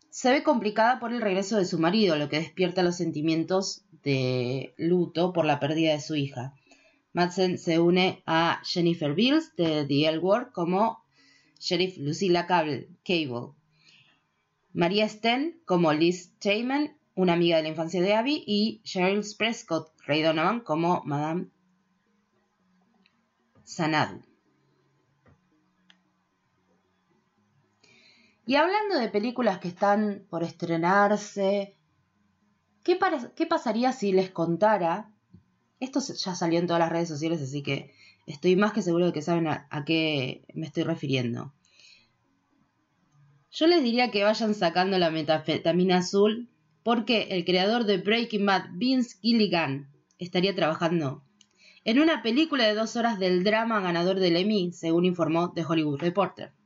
se 0.09 0.31
ve 0.31 0.43
complicada 0.43 0.99
por 0.99 1.11
el 1.11 1.21
regreso 1.21 1.57
de 1.57 1.65
su 1.65 1.79
marido, 1.79 2.15
lo 2.15 2.29
que 2.29 2.37
despierta 2.37 2.83
los 2.83 2.97
sentimientos 2.97 3.83
de 4.03 4.73
luto 4.77 5.33
por 5.33 5.45
la 5.45 5.59
pérdida 5.59 5.93
de 5.93 6.01
su 6.01 6.15
hija. 6.15 6.53
Madsen 7.13 7.57
se 7.57 7.79
une 7.79 8.21
a 8.27 8.61
Jennifer 8.63 9.15
Bills 9.15 9.55
de 9.55 9.85
The 9.85 10.07
L 10.07 10.19
Word 10.19 10.51
como 10.53 11.03
Sheriff 11.59 11.97
Lucilla 11.97 12.45
Cable. 12.45 12.87
María 14.73 15.09
Sten 15.09 15.59
como 15.65 15.93
Liz 15.93 16.37
Chayman, 16.39 16.95
una 17.15 17.33
amiga 17.33 17.57
de 17.57 17.63
la 17.63 17.69
infancia 17.69 18.01
de 18.01 18.13
Abby, 18.13 18.43
y 18.45 18.81
Cheryl 18.83 19.23
Prescott 19.35 19.89
Ray 20.05 20.21
Donovan 20.21 20.59
como 20.59 21.01
Madame 21.05 21.47
Sanadu. 23.63 24.21
Y 28.47 28.55
hablando 28.55 28.97
de 28.97 29.09
películas 29.09 29.59
que 29.59 29.67
están 29.67 30.25
por 30.29 30.41
estrenarse, 30.41 31.75
¿qué, 32.81 32.97
¿qué, 33.35 33.45
pasaría 33.45 33.91
si 33.91 34.13
les 34.13 34.29
contara? 34.29 35.11
Esto 35.81 35.99
ya 35.99 36.33
salió 36.33 36.57
en 36.57 36.65
todas 36.65 36.79
las 36.79 36.89
redes 36.89 37.09
sociales, 37.09 37.41
así 37.41 37.61
que 37.61 37.91
estoy 38.25 38.55
más 38.55 38.71
que 38.71 38.81
seguro 38.81 39.07
de 39.07 39.11
que 39.11 39.21
saben 39.21 39.49
a, 39.49 39.83
qué 39.85 40.45
me 40.53 40.65
estoy 40.65 40.83
refiriendo. 40.83 41.53
Yo 43.51 43.67
les 43.67 43.83
diría 43.83 44.11
que 44.11 44.23
vayan 44.23 44.55
sacando 44.55 44.97
la 44.97 45.11
metafetamina 45.11 45.97
azul 45.97 46.49
porque 46.83 47.23
el 47.31 47.43
creador 47.43 47.83
de 47.83 47.97
Breaking 47.97 48.45
Bad, 48.45 48.69
Vince 48.75 49.17
Gilligan, 49.21 49.91
estaría 50.19 50.55
trabajando 50.55 51.21
en 51.83 51.99
una 51.99 52.23
película 52.23 52.63
de 52.63 52.75
dos 52.75 52.95
horas 52.95 53.19
del 53.19 53.43
drama 53.43 53.81
ganador 53.81 54.21
del 54.21 54.37
Emmy, 54.37 54.71
según 54.71 55.03
informó 55.03 55.51
The 55.51 55.65
Hollywood 55.65 55.99
Reporter. 55.99 56.56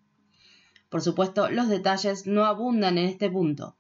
Por 0.92 1.02
supuesto, 1.02 1.50
los 1.50 1.70
detalles 1.70 2.28
no 2.28 2.44
abundan 2.44 2.98
en 2.98 3.06
este 3.06 3.30
punto. 3.30 3.78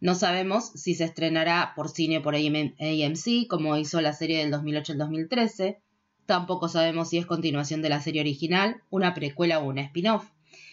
No 0.00 0.14
sabemos 0.14 0.72
si 0.74 0.94
se 0.94 1.04
estrenará 1.04 1.74
por 1.76 1.90
cine 1.90 2.22
por 2.22 2.34
AMC, 2.34 3.46
como 3.46 3.76
hizo 3.76 4.00
la 4.00 4.14
serie 4.14 4.38
del 4.38 4.50
2008 4.50 4.92
al 4.92 4.98
2013. 4.98 5.82
Tampoco 6.24 6.68
sabemos 6.68 7.10
si 7.10 7.18
es 7.18 7.26
continuación 7.26 7.82
de 7.82 7.90
la 7.90 8.00
serie 8.00 8.22
original, 8.22 8.82
una 8.88 9.12
precuela 9.12 9.58
o 9.58 9.68
un 9.68 9.76
spin-off. 9.76 10.30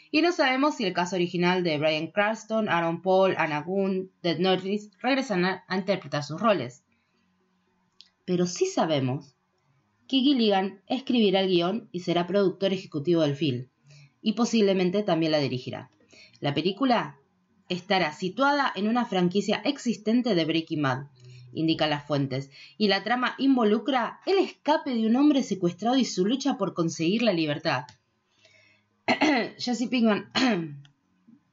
Y 0.10 0.22
no 0.22 0.32
sabemos 0.32 0.78
si 0.78 0.86
el 0.86 0.94
caso 0.94 1.18
original 1.18 1.66
de 1.66 1.78
Brian 1.78 2.08
Cranston, 2.08 2.70
Aaron 2.70 3.02
Paul, 3.02 3.36
Anna 3.38 3.62
Gunn, 3.62 4.10
Ted 4.22 4.40
Norris 4.40 4.90
regresan 5.02 5.44
a, 5.44 5.66
a 5.68 5.76
interpretar 5.76 6.24
sus 6.24 6.40
roles. 6.40 6.86
Pero 8.24 8.48
sí 8.48 8.68
sabemos 8.68 9.36
que 10.08 10.22
Gilligan 10.22 10.82
escribirá 10.88 11.42
el 11.42 11.50
guion 11.50 11.90
y 11.92 12.00
será 12.00 12.26
productor 12.26 12.72
ejecutivo 12.72 13.22
del 13.24 13.36
film 13.36 13.68
y 14.24 14.34
posiblemente 14.34 15.04
también 15.04 15.34
la 15.34 15.40
dirigirá. 15.40 15.92
La 16.40 16.54
película 16.54 17.20
estará 17.70 18.14
situada 18.14 18.72
en 18.76 18.88
una 18.88 19.06
franquicia 19.06 19.62
existente 19.66 20.34
de 20.34 20.46
Breaking 20.46 20.82
Bad, 20.82 21.08
indican 21.54 21.90
las 21.90 22.08
fuentes, 22.08 22.50
y 22.78 22.88
la 22.88 23.04
trama 23.04 23.36
involucra 23.38 24.22
el 24.26 24.40
escape 24.40 24.96
de 24.96 25.06
un 25.06 25.16
hombre 25.18 25.44
secuestrado 25.44 25.98
y 25.98 26.06
su 26.06 26.26
lucha 26.26 26.58
por 26.58 26.74
conseguir 26.74 27.22
la 27.22 27.34
libertad. 27.34 27.84
Jesse 29.58 29.88
Pinkman, 29.90 30.32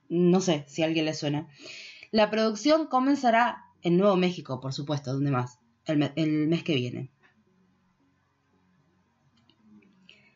no 0.09 0.41
sé 0.41 0.65
si 0.69 0.83
a 0.83 0.87
alguien 0.87 1.05
le 1.05 1.15
suena. 1.15 1.49
La 2.13 2.31
producción 2.31 2.87
comenzará 2.87 3.65
en 3.83 3.97
Nuevo 3.97 4.17
México, 4.17 4.61
por 4.61 4.73
supuesto, 4.73 5.13
donde 5.13 5.31
más, 5.31 5.59
el, 5.87 6.13
el 6.17 6.49
mes 6.49 6.63
que 6.63 6.75
viene. 6.75 7.11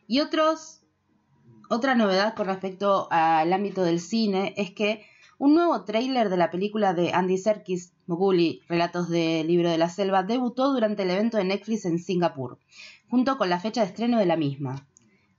Y 0.06 0.20
otros 0.20 0.83
otra 1.70 1.94
novedad 1.94 2.34
con 2.34 2.46
respecto 2.46 3.08
al 3.10 3.52
ámbito 3.52 3.82
del 3.82 4.00
cine 4.00 4.54
es 4.56 4.70
que 4.72 5.04
un 5.38 5.54
nuevo 5.54 5.84
tráiler 5.84 6.28
de 6.28 6.36
la 6.36 6.50
película 6.50 6.94
de 6.94 7.12
Andy 7.12 7.38
Serkis, 7.38 7.92
Mowgli, 8.06 8.60
Relatos 8.68 9.08
del 9.08 9.46
Libro 9.46 9.70
de 9.70 9.78
la 9.78 9.88
Selva, 9.88 10.22
debutó 10.22 10.72
durante 10.72 11.02
el 11.02 11.10
evento 11.10 11.38
de 11.38 11.44
Netflix 11.44 11.84
en 11.86 11.98
Singapur, 11.98 12.58
junto 13.08 13.38
con 13.38 13.48
la 13.48 13.60
fecha 13.60 13.80
de 13.80 13.88
estreno 13.88 14.18
de 14.18 14.26
la 14.26 14.36
misma. 14.36 14.86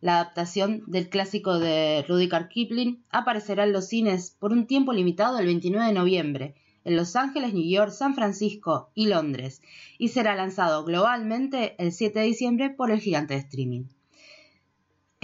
La 0.01 0.15
adaptación 0.15 0.83
del 0.87 1.09
clásico 1.09 1.59
de 1.59 2.03
Rudyard 2.07 2.49
Kipling 2.49 3.03
aparecerá 3.09 3.63
en 3.63 3.73
los 3.73 3.87
cines 3.87 4.31
por 4.31 4.51
un 4.51 4.67
tiempo 4.67 4.93
limitado 4.93 5.39
el 5.39 5.45
29 5.45 5.87
de 5.87 5.93
noviembre, 5.93 6.55
en 6.83 6.95
Los 6.95 7.15
Ángeles, 7.15 7.53
New 7.53 7.67
York, 7.67 7.91
San 7.91 8.15
Francisco 8.15 8.91
y 8.93 9.07
Londres, 9.07 9.61
y 9.97 10.09
será 10.09 10.35
lanzado 10.35 10.83
globalmente 10.83 11.75
el 11.77 11.91
7 11.91 12.19
de 12.19 12.25
diciembre 12.25 12.69
por 12.69 12.91
el 12.91 12.99
gigante 12.99 13.35
de 13.35 13.39
streaming 13.39 13.85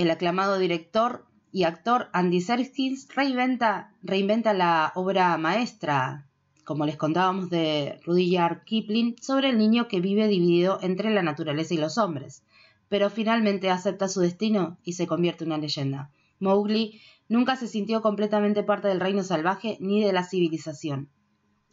el 0.02 0.10
aclamado 0.10 0.58
director 0.58 1.26
y 1.52 1.64
actor 1.64 2.10
Andy 2.12 2.42
Serkis 2.42 3.08
reinventa, 3.14 3.94
reinventa 4.02 4.52
la 4.52 4.92
obra 4.96 5.38
maestra, 5.38 6.28
como 6.66 6.88
les 6.88 6.98
contábamos 6.98 7.52
de 7.52 8.00
Rudyard 8.04 8.64
Kipling, 8.64 9.16
sobre 9.22 9.50
el 9.50 9.60
niño 9.60 9.88
que 9.88 10.02
vive 10.02 10.28
dividido 10.28 10.80
entre 10.82 11.12
la 11.12 11.22
naturaleza 11.22 11.76
y 11.76 11.78
los 11.78 12.00
hombres, 12.00 12.44
pero 12.90 13.12
finalmente 13.12 13.70
acepta 13.70 14.08
su 14.08 14.22
destino 14.22 14.80
y 14.84 14.94
se 14.94 15.06
convierte 15.06 15.44
en 15.44 15.52
una 15.52 15.60
leyenda. 15.60 16.10
Mowgli 16.40 17.00
nunca 17.30 17.56
se 17.56 17.68
sintió 17.68 18.02
completamente 18.02 18.64
parte 18.64 18.88
del 18.88 19.00
reino 19.00 19.22
salvaje 19.22 19.78
ni 19.80 20.04
de 20.04 20.14
la 20.14 20.24
civilización. 20.24 21.10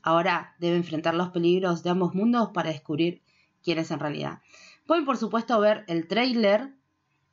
Ahora 0.02 0.54
debe 0.58 0.76
enfrentar 0.76 1.14
los 1.14 1.30
peligros 1.30 1.82
de 1.82 1.90
ambos 1.90 2.14
mundos 2.14 2.50
para 2.52 2.70
descubrir 2.70 3.22
quién 3.62 3.78
es 3.78 3.90
en 3.90 4.00
realidad. 4.00 4.40
Pueden 4.86 5.06
por 5.06 5.16
supuesto 5.16 5.58
ver 5.60 5.84
el 5.88 6.06
trailer 6.08 6.77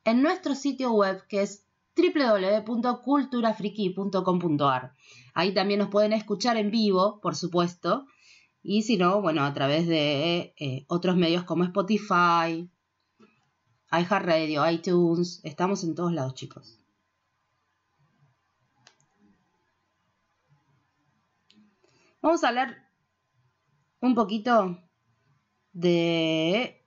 en 0.06 0.22
nuestro 0.22 0.54
sitio 0.54 0.92
web 0.92 1.26
que 1.28 1.42
es 1.42 1.66
www.culturafriki.com.ar. 1.96 4.94
Ahí 5.34 5.52
también 5.52 5.80
nos 5.80 5.88
pueden 5.88 6.12
escuchar 6.12 6.56
en 6.56 6.70
vivo, 6.70 7.20
por 7.20 7.34
supuesto, 7.34 8.06
Y 8.62 8.82
si 8.82 8.96
no, 8.96 9.20
bueno, 9.20 9.42
a 9.44 9.52
través 9.52 9.86
de 9.86 10.54
eh, 10.58 10.84
otros 10.88 11.16
medios 11.16 11.42
como 11.44 11.64
Spotify, 11.64 12.70
iHeartRadio, 13.92 14.70
iTunes. 14.70 15.40
Estamos 15.44 15.84
en 15.84 15.94
todos 15.94 16.12
lados, 16.12 16.34
chicos. 16.34 16.80
Vamos 22.20 22.42
a 22.42 22.48
hablar 22.48 22.88
un 24.00 24.16
poquito 24.16 24.82
de 25.72 26.84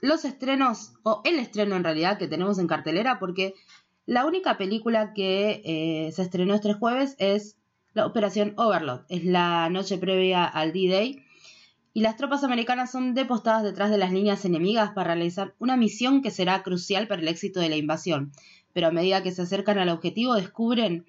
los 0.00 0.24
estrenos, 0.24 0.92
o 1.02 1.22
el 1.24 1.38
estreno 1.38 1.76
en 1.76 1.84
realidad 1.84 2.18
que 2.18 2.28
tenemos 2.28 2.58
en 2.58 2.66
cartelera, 2.66 3.18
porque 3.18 3.54
la 4.06 4.24
única 4.24 4.56
película 4.56 5.12
que 5.12 5.62
eh, 5.64 6.12
se 6.12 6.22
estrenó 6.22 6.54
este 6.54 6.74
jueves 6.74 7.16
es 7.18 7.56
la 7.92 8.06
Operación 8.06 8.52
Overlord. 8.56 9.06
Es 9.08 9.24
la 9.24 9.68
noche 9.70 9.98
previa 9.98 10.44
al 10.44 10.72
D-Day. 10.72 11.24
Y 11.94 12.02
las 12.02 12.16
tropas 12.16 12.44
americanas 12.44 12.92
son 12.92 13.14
depostadas 13.14 13.62
detrás 13.62 13.90
de 13.90 13.96
las 13.96 14.12
líneas 14.12 14.44
enemigas 14.44 14.90
para 14.90 15.14
realizar 15.14 15.54
una 15.58 15.78
misión 15.78 16.20
que 16.20 16.30
será 16.30 16.62
crucial 16.62 17.08
para 17.08 17.22
el 17.22 17.28
éxito 17.28 17.58
de 17.58 17.70
la 17.70 17.76
invasión. 17.76 18.32
Pero 18.74 18.88
a 18.88 18.90
medida 18.90 19.22
que 19.22 19.32
se 19.32 19.42
acercan 19.42 19.78
al 19.78 19.88
objetivo 19.88 20.34
descubren 20.34 21.06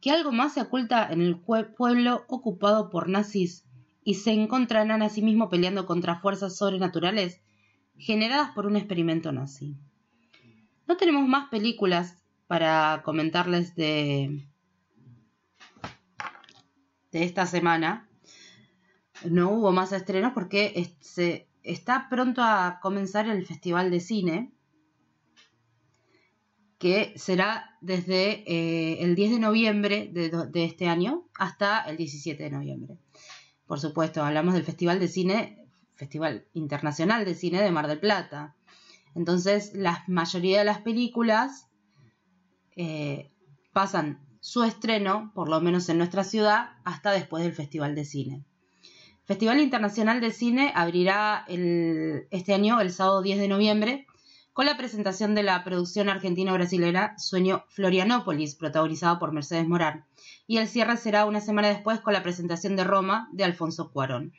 que 0.00 0.10
algo 0.10 0.32
más 0.32 0.54
se 0.54 0.62
oculta 0.62 1.06
en 1.12 1.20
el 1.20 1.38
pueblo 1.38 2.24
ocupado 2.26 2.88
por 2.88 3.10
nazis 3.10 3.64
y 4.02 4.14
se 4.14 4.32
encontrarán 4.32 5.02
a 5.02 5.10
sí 5.10 5.20
mismos 5.20 5.50
peleando 5.50 5.84
contra 5.84 6.20
fuerzas 6.20 6.56
sobrenaturales 6.56 7.42
generadas 8.00 8.50
por 8.50 8.66
un 8.66 8.76
experimento 8.76 9.30
nazi. 9.30 9.76
No 10.88 10.96
tenemos 10.96 11.28
más 11.28 11.48
películas 11.50 12.16
para 12.46 13.02
comentarles 13.04 13.76
de, 13.76 14.44
de 17.12 17.24
esta 17.24 17.46
semana. 17.46 18.08
No 19.24 19.50
hubo 19.50 19.70
más 19.70 19.92
estrenos 19.92 20.32
porque 20.32 20.90
se, 21.00 21.46
está 21.62 22.08
pronto 22.08 22.42
a 22.42 22.80
comenzar 22.82 23.28
el 23.28 23.46
Festival 23.46 23.90
de 23.90 24.00
Cine 24.00 24.52
que 26.78 27.12
será 27.16 27.76
desde 27.82 28.42
eh, 28.50 29.02
el 29.04 29.14
10 29.14 29.32
de 29.32 29.38
noviembre 29.38 30.10
de, 30.10 30.64
este 30.64 30.88
año 30.88 31.28
hasta 31.38 31.82
el 31.82 31.98
17 31.98 32.42
de 32.42 32.50
noviembre. 32.50 32.96
Por 33.66 33.78
supuesto, 33.78 34.24
hablamos 34.24 34.54
del 34.54 34.64
Festival 34.64 34.98
de 34.98 35.08
Cine, 35.08 35.59
Festival 36.00 36.46
Internacional 36.54 37.26
de 37.26 37.34
Cine 37.34 37.60
de 37.60 37.70
Mar 37.70 37.86
del 37.86 38.00
Plata. 38.00 38.56
Entonces, 39.14 39.72
la 39.74 40.02
mayoría 40.08 40.60
de 40.60 40.64
las 40.64 40.80
películas 40.80 41.66
eh, 42.74 43.30
pasan 43.74 44.26
su 44.40 44.64
estreno, 44.64 45.30
por 45.34 45.50
lo 45.50 45.60
menos 45.60 45.90
en 45.90 45.98
nuestra 45.98 46.24
ciudad, 46.24 46.70
hasta 46.84 47.12
después 47.12 47.44
del 47.44 47.52
Festival 47.52 47.94
de 47.94 48.06
Cine. 48.06 48.44
Festival 49.26 49.60
Internacional 49.60 50.22
de 50.22 50.30
Cine 50.30 50.72
abrirá 50.74 51.44
este 51.46 52.54
año, 52.54 52.80
el 52.80 52.92
sábado 52.92 53.20
10 53.20 53.38
de 53.38 53.48
noviembre, 53.48 54.06
con 54.54 54.64
la 54.64 54.78
presentación 54.78 55.34
de 55.34 55.42
la 55.42 55.62
producción 55.64 56.08
argentino-brasilera 56.08 57.14
Sueño 57.18 57.64
Florianópolis, 57.68 58.54
protagonizada 58.54 59.18
por 59.18 59.32
Mercedes 59.32 59.68
Morán, 59.68 60.06
y 60.46 60.56
el 60.56 60.66
cierre 60.66 60.96
será 60.96 61.26
una 61.26 61.42
semana 61.42 61.68
después 61.68 62.00
con 62.00 62.14
la 62.14 62.22
presentación 62.22 62.74
de 62.74 62.84
Roma 62.84 63.28
de 63.32 63.44
Alfonso 63.44 63.92
Cuarón, 63.92 64.32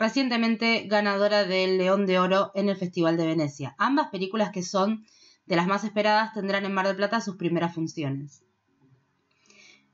recientemente 0.00 0.86
ganadora 0.88 1.44
del 1.44 1.76
León 1.76 2.06
de 2.06 2.18
Oro 2.18 2.52
en 2.54 2.70
el 2.70 2.76
Festival 2.76 3.18
de 3.18 3.26
Venecia. 3.26 3.74
Ambas 3.78 4.08
películas 4.08 4.50
que 4.50 4.62
son 4.62 5.04
de 5.44 5.56
las 5.56 5.66
más 5.66 5.84
esperadas 5.84 6.32
tendrán 6.32 6.64
en 6.64 6.72
Mar 6.72 6.86
del 6.86 6.96
Plata 6.96 7.20
sus 7.20 7.36
primeras 7.36 7.74
funciones. 7.74 8.42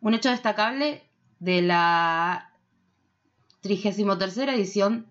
Un 0.00 0.14
hecho 0.14 0.30
destacable 0.30 1.02
de 1.40 1.60
la 1.60 2.52
33 3.62 4.38
edición 4.38 5.06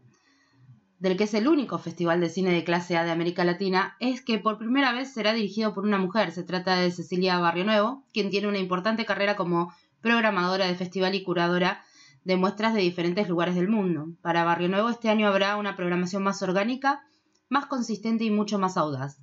del 1.00 1.18
que 1.18 1.26
es 1.26 1.34
el 1.34 1.50
único 1.50 1.78
festival 1.78 2.22
de 2.22 2.30
cine 2.30 2.52
de 2.52 2.64
clase 2.64 2.96
A 2.96 3.04
de 3.04 3.12
América 3.12 3.44
Latina, 3.44 3.98
es 4.00 4.22
que 4.22 4.40
por 4.40 4.58
primera 4.58 4.94
vez 4.94 5.14
será 5.14 5.34
dirigido 5.34 5.74
por 5.74 5.84
una 5.84 5.98
mujer. 5.98 6.32
Se 6.32 6.44
trata 6.44 6.78
de 6.78 6.90
Cecilia 6.90 7.38
Barrio 7.38 7.66
Nuevo, 7.66 8.06
quien 8.14 8.30
tiene 8.30 8.48
una 8.48 8.60
importante 8.60 9.06
carrera 9.06 9.36
como 9.36 9.74
programadora 10.00 10.68
de 10.68 10.76
festival 10.76 11.16
y 11.16 11.24
curadora 11.24 11.84
de 12.26 12.38
muestras 12.38 12.74
de 12.74 12.82
diferentes 12.82 13.30
lugares 13.30 13.56
del 13.56 13.70
mundo. 13.70 14.10
Para 14.22 14.44
Barrio 14.44 14.68
Nuevo 14.68 14.90
este 14.90 15.10
año 15.10 15.28
habrá 15.28 15.56
una 15.56 15.78
programación 15.78 16.24
más 16.24 16.42
orgánica, 16.42 17.06
más 17.50 17.68
consistente 17.68 18.24
y 18.26 18.32
mucho 18.32 18.60
más 18.60 18.76
audaz. 18.78 19.20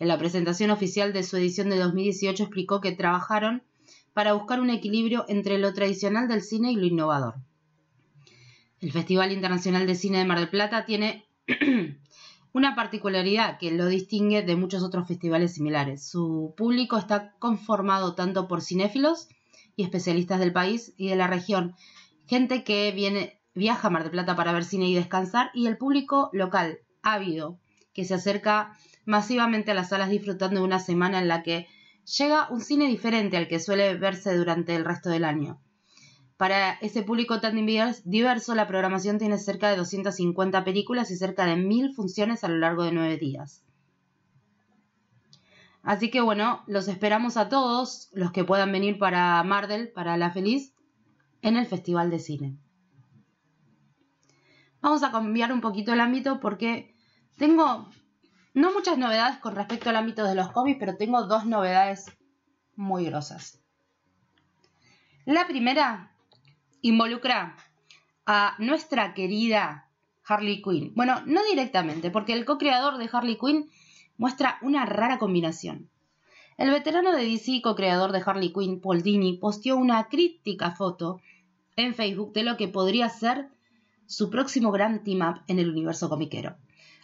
En 0.00 0.08
la 0.08 0.18
presentación 0.18 0.70
oficial 0.70 1.12
de 1.12 1.22
su 1.22 1.36
edición 1.36 1.70
de 1.70 1.78
2018 1.78 2.42
explicó 2.42 2.80
que 2.80 2.92
trabajaron 2.92 3.62
para 4.12 4.32
buscar 4.32 4.60
un 4.60 4.70
equilibrio 4.70 5.24
entre 5.28 5.58
lo 5.58 5.72
tradicional 5.72 6.26
del 6.26 6.42
cine 6.42 6.72
y 6.72 6.76
lo 6.76 6.84
innovador. 6.84 7.36
El 8.80 8.90
Festival 8.90 9.30
Internacional 9.30 9.86
de 9.86 9.94
Cine 9.94 10.18
de 10.18 10.24
Mar 10.24 10.40
del 10.40 10.50
Plata 10.50 10.84
tiene 10.84 11.24
una 12.52 12.74
particularidad 12.74 13.58
que 13.58 13.70
lo 13.70 13.86
distingue 13.86 14.42
de 14.42 14.56
muchos 14.56 14.82
otros 14.82 15.06
festivales 15.06 15.54
similares. 15.54 16.04
Su 16.04 16.54
público 16.56 16.98
está 16.98 17.34
conformado 17.38 18.16
tanto 18.16 18.48
por 18.48 18.62
cinéfilos 18.62 19.28
y 19.76 19.84
especialistas 19.84 20.40
del 20.40 20.52
país 20.52 20.92
y 20.96 21.08
de 21.08 21.16
la 21.16 21.28
región, 21.28 21.76
gente 22.32 22.64
que 22.64 22.90
viene, 22.92 23.38
viaja 23.54 23.88
a 23.88 23.90
Mar 23.90 24.04
del 24.04 24.12
Plata 24.12 24.34
para 24.34 24.54
ver 24.54 24.64
cine 24.64 24.88
y 24.88 24.94
descansar, 24.94 25.50
y 25.52 25.66
el 25.66 25.76
público 25.76 26.30
local, 26.32 26.78
ávido, 27.02 27.58
que 27.92 28.06
se 28.06 28.14
acerca 28.14 28.74
masivamente 29.04 29.72
a 29.72 29.74
las 29.74 29.90
salas 29.90 30.08
disfrutando 30.08 30.60
de 30.60 30.64
una 30.64 30.78
semana 30.78 31.18
en 31.18 31.28
la 31.28 31.42
que 31.42 31.66
llega 32.16 32.48
un 32.48 32.62
cine 32.62 32.86
diferente 32.86 33.36
al 33.36 33.48
que 33.48 33.60
suele 33.60 33.98
verse 33.98 34.34
durante 34.34 34.74
el 34.74 34.86
resto 34.86 35.10
del 35.10 35.26
año. 35.26 35.60
Para 36.38 36.72
ese 36.80 37.02
público 37.02 37.38
tan 37.42 37.54
diverso, 38.06 38.54
la 38.54 38.66
programación 38.66 39.18
tiene 39.18 39.36
cerca 39.36 39.68
de 39.68 39.76
250 39.76 40.64
películas 40.64 41.10
y 41.10 41.16
cerca 41.16 41.44
de 41.44 41.56
1000 41.56 41.92
funciones 41.92 42.44
a 42.44 42.48
lo 42.48 42.56
largo 42.56 42.82
de 42.84 42.92
nueve 42.92 43.18
días. 43.18 43.62
Así 45.82 46.10
que 46.10 46.22
bueno, 46.22 46.62
los 46.66 46.88
esperamos 46.88 47.36
a 47.36 47.50
todos 47.50 48.08
los 48.14 48.32
que 48.32 48.44
puedan 48.44 48.72
venir 48.72 48.98
para 48.98 49.42
Mardel, 49.42 49.92
para 49.92 50.16
La 50.16 50.30
Feliz, 50.30 50.72
en 51.42 51.56
el 51.56 51.66
Festival 51.66 52.10
de 52.10 52.18
Cine. 52.18 52.56
Vamos 54.80 55.02
a 55.02 55.12
cambiar 55.12 55.52
un 55.52 55.60
poquito 55.60 55.92
el 55.92 56.00
ámbito 56.00 56.40
porque 56.40 56.96
tengo 57.36 57.88
no 58.54 58.72
muchas 58.72 58.98
novedades 58.98 59.38
con 59.38 59.54
respecto 59.54 59.90
al 59.90 59.96
ámbito 59.96 60.24
de 60.24 60.34
los 60.34 60.50
cómics, 60.50 60.78
pero 60.80 60.96
tengo 60.96 61.26
dos 61.26 61.46
novedades 61.46 62.06
muy 62.74 63.04
grosas. 63.04 63.60
La 65.24 65.46
primera 65.46 66.16
involucra 66.80 67.56
a 68.26 68.56
nuestra 68.58 69.14
querida 69.14 69.88
Harley 70.24 70.62
Quinn. 70.62 70.92
Bueno, 70.94 71.22
no 71.26 71.44
directamente, 71.44 72.10
porque 72.10 72.32
el 72.32 72.44
co-creador 72.44 72.98
de 72.98 73.08
Harley 73.12 73.38
Quinn 73.38 73.70
muestra 74.16 74.58
una 74.62 74.84
rara 74.84 75.18
combinación. 75.18 75.91
El 76.62 76.70
veterano 76.70 77.10
de 77.10 77.24
DC 77.24 77.50
y 77.50 77.60
co-creador 77.60 78.12
de 78.12 78.22
Harley 78.24 78.52
Quinn, 78.52 78.80
Paul 78.80 79.02
Dini, 79.02 79.36
posteó 79.36 79.76
una 79.76 80.06
crítica 80.08 80.70
foto 80.70 81.20
en 81.74 81.92
Facebook 81.92 82.32
de 82.34 82.44
lo 82.44 82.56
que 82.56 82.68
podría 82.68 83.08
ser 83.08 83.48
su 84.06 84.30
próximo 84.30 84.70
gran 84.70 85.02
team-up 85.02 85.42
en 85.48 85.58
el 85.58 85.68
universo 85.68 86.08
comiquero. 86.08 86.54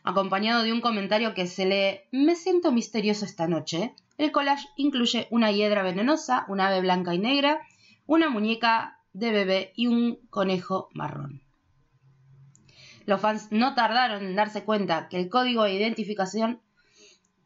Acompañado 0.04 0.62
de 0.62 0.72
un 0.72 0.80
comentario 0.80 1.34
que 1.34 1.48
se 1.48 1.66
lee 1.66 2.02
Me 2.12 2.36
siento 2.36 2.70
misterioso 2.70 3.24
esta 3.24 3.48
noche, 3.48 3.96
el 4.16 4.30
collage 4.30 4.68
incluye 4.76 5.26
una 5.32 5.50
hiedra 5.50 5.82
venenosa, 5.82 6.44
una 6.46 6.68
ave 6.68 6.80
blanca 6.80 7.12
y 7.12 7.18
negra, 7.18 7.58
una 8.06 8.30
muñeca 8.30 9.00
de 9.12 9.32
bebé 9.32 9.72
y 9.74 9.88
un 9.88 10.20
conejo 10.30 10.88
marrón. 10.92 11.42
Los 13.06 13.20
fans 13.20 13.48
no 13.50 13.74
tardaron 13.74 14.24
en 14.24 14.36
darse 14.36 14.62
cuenta 14.62 15.08
que 15.08 15.18
el 15.18 15.28
código 15.28 15.64
de 15.64 15.74
identificación 15.74 16.60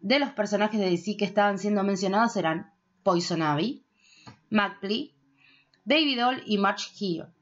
de 0.02 0.18
los 0.18 0.30
personajes 0.30 0.78
de 0.78 0.90
DC 0.90 1.16
que 1.16 1.24
estaban 1.24 1.58
siendo 1.58 1.82
mencionados 1.82 2.36
eran 2.36 2.72
Poison 3.02 3.40
Ivy, 3.40 3.84
Magpie, 4.50 5.14
Baby 5.84 6.16
Doll 6.16 6.42
y 6.44 6.58
March 6.58 6.92
Hero. 7.00 7.32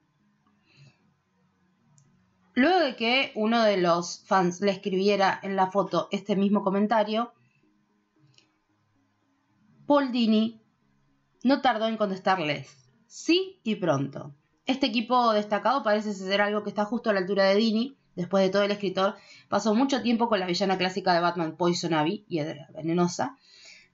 Luego 2.55 2.81
de 2.81 2.94
que 2.94 3.33
uno 3.35 3.62
de 3.62 3.79
los 3.79 4.25
fans 4.27 4.61
le 4.61 4.70
escribiera 4.70 5.40
en 5.42 5.57
la 5.57 5.70
foto 5.70 6.09
este 6.12 6.37
mismo 6.37 6.62
comentario, 6.62 7.33
Paul 9.87 10.12
Dini 10.12 10.62
no 11.42 11.61
tardó 11.61 11.88
en 11.88 11.96
contestarles 11.96 12.81
sí 13.11 13.61
y 13.65 13.75
pronto. 13.75 14.37
Este 14.65 14.87
equipo 14.87 15.33
destacado 15.33 15.83
parece 15.83 16.15
ser 16.15 16.40
algo 16.40 16.63
que 16.63 16.71
está 16.71 16.85
justo 16.85 17.11
a 17.11 17.13
la 17.13 17.19
altura 17.19 17.44
de 17.44 17.56
Dini. 17.56 17.98
Después 18.21 18.44
de 18.44 18.50
todo, 18.50 18.64
el 18.64 18.71
escritor 18.71 19.16
pasó 19.48 19.75
mucho 19.75 20.02
tiempo 20.02 20.29
con 20.29 20.40
la 20.40 20.46
villana 20.46 20.77
clásica 20.77 21.14
de 21.14 21.21
Batman 21.21 21.56
Poison 21.56 21.94
Ivy, 21.94 22.27
Hiedra 22.29 22.68
Venenosa, 22.75 23.38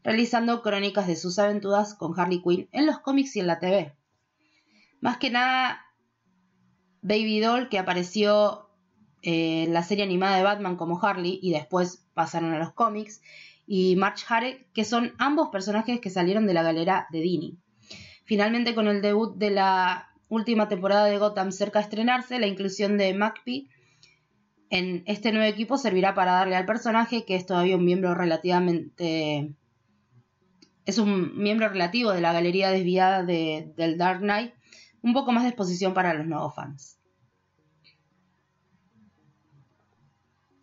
realizando 0.02 0.62
crónicas 0.62 1.06
de 1.06 1.14
sus 1.14 1.38
aventuras 1.38 1.94
con 1.94 2.18
Harley 2.18 2.42
Quinn 2.42 2.68
en 2.72 2.86
los 2.86 2.98
cómics 2.98 3.36
y 3.36 3.40
en 3.40 3.46
la 3.46 3.60
TV. 3.60 3.94
Más 5.00 5.18
que 5.18 5.30
nada, 5.30 5.80
Baby 7.02 7.38
Doll, 7.38 7.68
que 7.68 7.78
apareció 7.78 8.68
eh, 9.22 9.62
en 9.62 9.72
la 9.72 9.84
serie 9.84 10.02
animada 10.02 10.38
de 10.38 10.42
Batman 10.42 10.74
como 10.74 11.00
Harley 11.00 11.38
y 11.40 11.52
después 11.52 12.04
pasaron 12.12 12.52
a 12.52 12.58
los 12.58 12.72
cómics, 12.72 13.22
y 13.64 13.94
March 13.94 14.24
Hare, 14.28 14.66
que 14.74 14.84
son 14.84 15.14
ambos 15.18 15.50
personajes 15.50 16.00
que 16.00 16.10
salieron 16.10 16.48
de 16.48 16.54
la 16.54 16.64
galera 16.64 17.06
de 17.10 17.20
Dini. 17.20 17.58
Finalmente, 18.24 18.74
con 18.74 18.88
el 18.88 19.02
debut 19.02 19.36
de 19.36 19.50
la 19.50 20.08
última 20.28 20.66
temporada 20.66 21.04
de 21.04 21.18
Gotham 21.18 21.52
cerca 21.52 21.78
de 21.78 21.84
estrenarse, 21.84 22.40
la 22.40 22.48
inclusión 22.48 22.98
de 22.98 23.14
Magpie 23.14 23.68
En 24.68 25.04
este 25.06 25.32
nuevo 25.32 25.46
equipo 25.46 25.78
servirá 25.78 26.14
para 26.14 26.32
darle 26.32 26.56
al 26.56 26.66
personaje, 26.66 27.24
que 27.24 27.36
es 27.36 27.46
todavía 27.46 27.76
un 27.76 27.84
miembro 27.84 28.14
relativamente... 28.14 29.54
Es 30.84 30.98
un 30.98 31.36
miembro 31.38 31.68
relativo 31.68 32.12
de 32.12 32.20
la 32.20 32.32
galería 32.32 32.70
desviada 32.70 33.24
de- 33.24 33.72
del 33.76 33.98
Dark 33.98 34.20
Knight, 34.20 34.54
un 35.02 35.12
poco 35.14 35.32
más 35.32 35.42
de 35.44 35.50
exposición 35.50 35.94
para 35.94 36.14
los 36.14 36.26
nuevos 36.26 36.54
fans. 36.54 36.98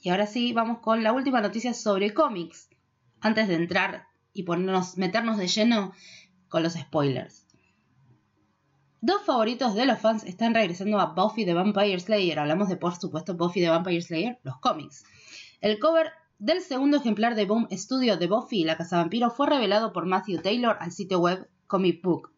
Y 0.02 0.10
ahora 0.10 0.28
sí, 0.28 0.52
vamos 0.54 0.80
con 0.80 1.02
la 1.04 1.14
última 1.14 1.40
noticia 1.42 1.74
sobre 1.74 2.14
cómics, 2.14 2.70
antes 3.22 3.48
de 3.48 3.56
entrar 3.56 4.08
y 4.34 4.44
ponernos, 4.44 4.98
meternos 4.98 5.38
de 5.38 5.48
lleno 5.48 5.94
con 6.50 6.62
los 6.64 6.74
spoilers. 6.74 7.43
Dos 9.06 9.22
favoritos 9.24 9.76
de 9.76 9.86
los 9.86 10.00
fans 10.00 10.24
están 10.24 10.54
regresando 10.54 10.98
a 10.98 11.08
Buffy 11.08 11.44
the 11.44 11.54
Vampire 11.54 12.00
Slayer. 12.00 12.40
Hablamos 12.40 12.70
de, 12.70 12.78
por 12.78 12.96
supuesto, 12.96 13.34
Buffy 13.34 13.60
the 13.60 13.68
Vampire 13.68 14.02
Slayer, 14.02 14.40
los 14.44 14.60
cómics. 14.60 15.04
El 15.60 15.78
cover 15.78 16.14
del 16.40 16.62
segundo 16.62 16.96
ejemplar 16.96 17.36
de 17.36 17.44
Boom 17.44 17.68
Studio 17.70 18.16
de 18.16 18.28
Buffy, 18.28 18.64
la 18.64 18.78
Vampiro, 18.90 19.30
fue 19.30 19.48
revelado 19.48 19.92
por 19.92 20.06
Matthew 20.06 20.42
Taylor 20.42 20.78
al 20.80 20.94
sitio 20.94 21.20
web 21.20 21.50
Comic 21.68 22.02
Book. 22.02 22.32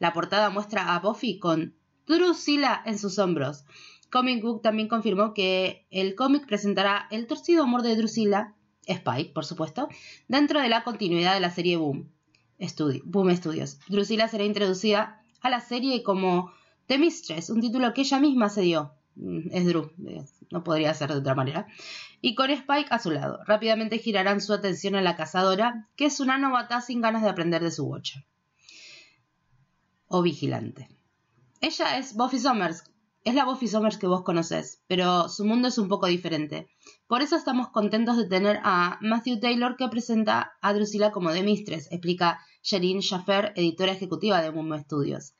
La 0.00 0.12
portada 0.12 0.50
muestra 0.50 0.94
a 0.94 0.98
Buffy 0.98 1.38
con 1.38 1.76
Drusilla 2.06 2.82
en 2.84 2.98
sus 2.98 3.18
hombros. 3.18 3.64
Comic 4.10 4.42
Book 4.42 4.60
también 4.60 4.88
confirmó 4.88 5.32
que 5.32 5.86
el 5.90 6.14
cómic 6.14 6.44
presentará 6.44 7.08
el 7.10 7.26
torcido 7.26 7.62
amor 7.62 7.80
de 7.80 7.96
Drusilla, 7.96 8.54
Spike, 8.86 9.32
por 9.32 9.46
supuesto, 9.46 9.88
dentro 10.28 10.60
de 10.60 10.68
la 10.68 10.84
continuidad 10.84 11.32
de 11.32 11.40
la 11.40 11.50
serie 11.50 11.78
Boom, 11.78 12.12
Boom 13.06 13.34
Studios. 13.34 13.78
Drusilla 13.88 14.28
será 14.28 14.44
introducida 14.44 15.21
a 15.42 15.50
la 15.50 15.60
serie 15.60 16.02
como 16.02 16.52
The 16.86 16.98
Mistress, 16.98 17.50
un 17.50 17.60
título 17.60 17.92
que 17.92 18.02
ella 18.02 18.20
misma 18.20 18.48
se 18.48 18.62
dio. 18.62 18.92
Mm, 19.16 19.48
Es 19.52 19.66
Drew, 19.66 19.90
eh, 20.06 20.24
no 20.50 20.64
podría 20.64 20.94
ser 20.94 21.12
de 21.12 21.18
otra 21.18 21.34
manera. 21.34 21.66
Y 22.20 22.34
con 22.34 22.50
Spike 22.50 22.88
a 22.90 22.98
su 22.98 23.10
lado. 23.10 23.40
Rápidamente 23.46 23.98
girarán 23.98 24.40
su 24.40 24.52
atención 24.52 24.94
a 24.94 25.02
la 25.02 25.16
cazadora, 25.16 25.88
que 25.96 26.06
es 26.06 26.20
una 26.20 26.38
novata 26.38 26.80
sin 26.80 27.00
ganas 27.00 27.22
de 27.22 27.28
aprender 27.28 27.62
de 27.62 27.70
su 27.70 27.84
Watcher. 27.84 28.24
O 30.08 30.22
vigilante. 30.22 30.88
Ella 31.60 31.98
es 31.98 32.14
Buffy 32.14 32.38
Summers. 32.38 32.84
Es 33.24 33.34
la 33.34 33.44
Buffy 33.44 33.68
Summers 33.68 33.98
que 33.98 34.08
vos 34.08 34.22
conocés, 34.22 34.82
pero 34.88 35.28
su 35.28 35.44
mundo 35.44 35.68
es 35.68 35.78
un 35.78 35.88
poco 35.88 36.06
diferente. 36.06 36.68
Por 37.12 37.20
eso 37.20 37.36
estamos 37.36 37.68
contentos 37.68 38.16
de 38.16 38.24
tener 38.24 38.58
a 38.64 38.96
Matthew 39.02 39.38
Taylor 39.38 39.76
que 39.76 39.86
presenta 39.88 40.54
a 40.62 40.72
Drusilla 40.72 41.10
como 41.10 41.30
The 41.30 41.42
Mistress, 41.42 41.92
explica 41.92 42.40
Sherin 42.62 43.02
Schaffer, 43.02 43.52
editora 43.54 43.92
ejecutiva 43.92 44.40
de 44.40 44.48
Boom 44.48 44.78
Studios. 44.78 45.34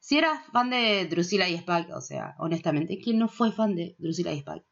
Si 0.00 0.18
eras 0.18 0.44
fan 0.50 0.68
de 0.68 1.06
Drusilla 1.06 1.48
y 1.48 1.54
Spike, 1.54 1.92
o 1.92 2.00
sea, 2.00 2.34
honestamente, 2.40 2.98
¿quién 2.98 3.20
no 3.20 3.28
fue 3.28 3.52
fan 3.52 3.76
de 3.76 3.94
Drusilla 4.00 4.32
y 4.32 4.38
Spike? 4.38 4.66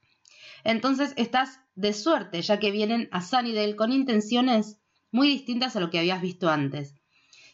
Entonces 0.64 1.12
estás 1.16 1.60
de 1.76 1.92
suerte, 1.92 2.42
ya 2.42 2.58
que 2.58 2.72
vienen 2.72 3.08
a 3.12 3.22
Sunnydale 3.22 3.76
con 3.76 3.92
intenciones 3.92 4.80
muy 5.12 5.28
distintas 5.28 5.76
a 5.76 5.80
lo 5.80 5.88
que 5.88 6.00
habías 6.00 6.20
visto 6.20 6.50
antes. 6.50 6.96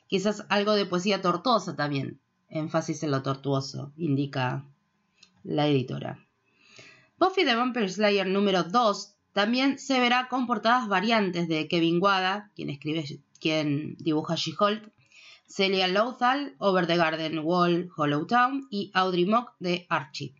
Quizás 0.06 0.46
algo 0.48 0.72
de 0.72 0.86
poesía 0.86 1.20
tortuosa 1.20 1.76
también. 1.76 2.22
Énfasis 2.48 3.02
en 3.02 3.10
lo 3.10 3.22
tortuoso, 3.22 3.92
indica 3.98 4.64
la 5.42 5.66
editora. 5.66 6.29
Buffy 7.20 7.44
the 7.44 7.54
Vampire 7.54 7.86
Slayer 7.86 8.26
número 8.26 8.64
2 8.64 9.14
también 9.34 9.78
se 9.78 10.00
verá 10.00 10.28
con 10.28 10.46
portadas 10.46 10.88
variantes 10.88 11.48
de 11.48 11.68
Kevin 11.68 12.00
Wada, 12.00 12.50
quien 12.56 12.70
escribe, 12.70 13.04
quien 13.38 13.94
dibuja 13.98 14.36
She-Hulk, 14.36 14.90
Celia 15.46 15.86
Lothal, 15.86 16.54
Over 16.56 16.86
the 16.86 16.96
Garden 16.96 17.40
Wall, 17.40 17.90
Hollow 17.94 18.26
Town 18.26 18.66
y 18.70 18.90
Audrey 18.94 19.26
Mock 19.26 19.52
de 19.58 19.84
Archie. 19.90 20.34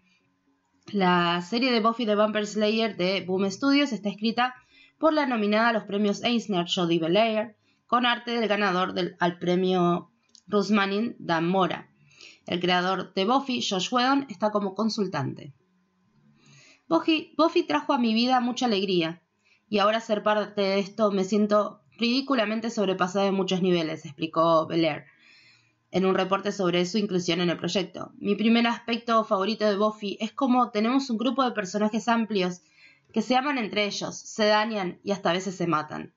La 0.87 1.43
serie 1.43 1.71
de 1.71 1.81
Buffy 1.81 2.07
the 2.07 2.15
Vampire 2.15 2.47
Slayer 2.47 2.97
de 2.97 3.27
Boom 3.27 3.51
Studios 3.51 3.93
está 3.93 4.09
escrita 4.09 4.55
por 4.97 5.13
la 5.13 5.27
nominada 5.27 5.69
a 5.69 5.73
los 5.75 5.85
premios 5.85 6.25
Eisner 6.25 6.65
Jodie 6.67 6.99
Belair, 6.99 7.57
con 7.87 8.07
arte 8.07 8.31
del 8.31 8.49
ganador 8.49 8.95
del, 8.95 9.17
al 9.21 9.39
premio 9.39 10.13
Ruth 10.47 10.71
Manning, 10.71 11.15
Dan 11.19 11.47
Mora. 11.47 11.91
El 12.47 12.59
creador 12.59 13.13
de 13.13 13.27
Buffy, 13.27 13.61
Josh 13.61 13.93
Whedon, 13.93 14.25
está 14.31 14.51
como 14.51 14.75
consultante. 14.75 15.53
Buffy, 16.91 17.63
trajo 17.69 17.93
a 17.93 17.99
mi 17.99 18.15
vida 18.15 18.41
mucha 18.41 18.67
alegría, 18.67 19.23
y 19.69 19.79
ahora 19.79 20.01
ser 20.01 20.25
parte 20.25 20.61
de 20.61 20.81
esto 20.81 21.13
me 21.13 21.23
siento 21.23 21.83
ridículamente 21.97 22.69
sobrepasada 22.69 23.29
en 23.29 23.35
muchos 23.35 23.63
niveles, 23.63 24.05
explicó 24.05 24.67
Belair 24.67 25.05
en 25.93 26.05
un 26.05 26.17
reporte 26.17 26.51
sobre 26.51 26.85
su 26.87 26.99
inclusión 26.99 27.41
en 27.41 27.49
el 27.49 27.59
proyecto. 27.59 28.11
Mi 28.19 28.35
primer 28.35 28.67
aspecto 28.67 29.23
favorito 29.23 29.67
de 29.67 29.77
Buffy 29.77 30.19
es 30.21 30.33
cómo 30.33 30.71
tenemos 30.73 31.11
un 31.11 31.19
grupo 31.19 31.45
de 31.45 31.53
personajes 31.53 32.09
amplios 32.09 32.61
que 33.13 33.23
se 33.23 33.37
aman 33.37 33.59
entre 33.59 33.87
ellos, 33.87 34.19
se 34.19 34.47
dañan 34.47 34.99
y 35.05 35.13
hasta 35.13 35.31
a 35.31 35.35
veces 35.35 35.55
se 35.55 35.69
matan. 35.69 36.13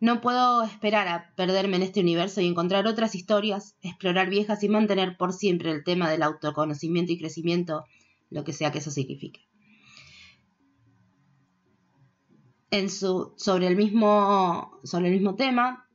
No 0.00 0.20
puedo 0.20 0.64
esperar 0.64 1.08
a 1.08 1.32
perderme 1.34 1.76
en 1.76 1.82
este 1.82 2.00
universo 2.00 2.42
y 2.42 2.46
encontrar 2.46 2.86
otras 2.86 3.14
historias, 3.14 3.74
explorar 3.80 4.28
viejas 4.28 4.62
y 4.64 4.68
mantener 4.68 5.16
por 5.16 5.32
siempre 5.32 5.70
el 5.70 5.82
tema 5.82 6.10
del 6.10 6.22
autoconocimiento 6.22 7.12
y 7.12 7.18
crecimiento, 7.18 7.84
lo 8.28 8.44
que 8.44 8.52
sea 8.52 8.70
que 8.70 8.78
eso 8.80 8.90
signifique. 8.90 9.48
Sobre, 13.36 13.68
el 13.68 13.76
mismo, 13.76 14.80
sobre 14.82 15.06
el 15.06 15.14
mismo 15.14 15.36
tema, 15.36 15.88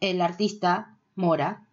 el 0.00 0.22
artista 0.22 0.98
Mora 1.14 1.68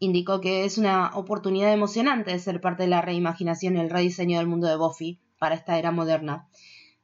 indicó 0.00 0.40
que 0.40 0.64
es 0.64 0.76
una 0.76 1.12
oportunidad 1.14 1.72
emocionante 1.72 2.32
de 2.32 2.40
ser 2.40 2.60
parte 2.60 2.82
de 2.82 2.88
la 2.88 3.00
reimaginación 3.00 3.76
y 3.76 3.80
el 3.80 3.90
rediseño 3.90 4.38
del 4.38 4.48
mundo 4.48 4.66
de 4.66 4.76
Buffy 4.76 5.20
para 5.38 5.54
esta 5.54 5.78
era 5.78 5.92
moderna, 5.92 6.48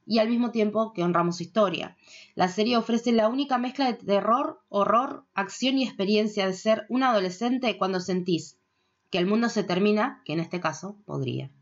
y 0.05 0.19
al 0.19 0.29
mismo 0.29 0.51
tiempo 0.51 0.93
que 0.93 1.05
honramos 1.05 1.37
su 1.37 1.45
historia. 1.45 1.97
La 2.35 2.49
serie 2.49 2.77
ofrece 2.77 3.13
la 3.13 3.29
única 3.29 3.57
mezcla 3.57 3.87
de 3.87 3.95
terror, 3.95 4.61
horror, 4.69 5.27
acción 5.35 5.79
y 5.79 5.85
experiencia 5.85 6.49
de 6.49 6.55
ser 6.55 6.85
un 6.89 7.05
adolescente 7.05 7.79
cuando 7.79 8.01
sentís 8.01 8.59
que 9.09 9.19
el 9.19 9.27
mundo 9.27 9.51
se 9.51 9.63
termina, 9.63 10.21
que 10.25 10.33
en 10.33 10.41
este 10.41 10.59
caso 10.59 10.99
podría. 11.07 11.53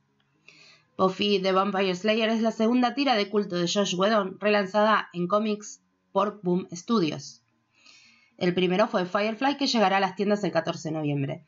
Buffy 0.99 1.41
the 1.41 1.53
Vampire 1.53 1.95
Slayer 1.95 2.29
es 2.29 2.43
la 2.43 2.51
segunda 2.51 2.93
tira 2.93 3.15
de 3.15 3.31
culto 3.31 3.55
de 3.55 3.71
Josh 3.73 3.95
Whedon 3.95 4.41
relanzada 4.41 5.09
en 5.13 5.29
cómics 5.29 5.81
por 6.11 6.41
Boom 6.43 6.67
Studios. 6.73 7.45
El 8.37 8.53
primero 8.53 8.89
fue 8.89 9.07
Firefly, 9.07 9.57
que 9.57 9.69
llegará 9.69 9.99
a 9.99 10.01
las 10.01 10.17
tiendas 10.17 10.43
el 10.43 10.51
14 10.51 10.89
de 10.89 10.95
noviembre. 10.97 11.47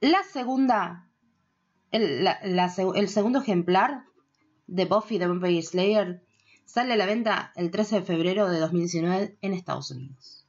La 0.00 0.24
segunda, 0.24 1.08
el, 1.92 2.26
el 2.26 3.08
segundo 3.08 3.38
ejemplar 3.42 4.06
de 4.66 4.86
Buffy 4.86 5.20
the 5.20 5.28
Vampire 5.28 5.62
Slayer 5.62 6.26
sale 6.64 6.94
a 6.94 6.96
la 6.96 7.06
venta 7.06 7.52
el 7.54 7.70
13 7.70 8.00
de 8.00 8.06
febrero 8.06 8.50
de 8.50 8.58
2019 8.58 9.38
en 9.40 9.54
Estados 9.54 9.92
Unidos. 9.92 10.48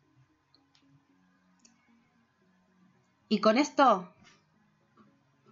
Y 3.27 3.37
con 3.37 3.59
esto 3.59 4.11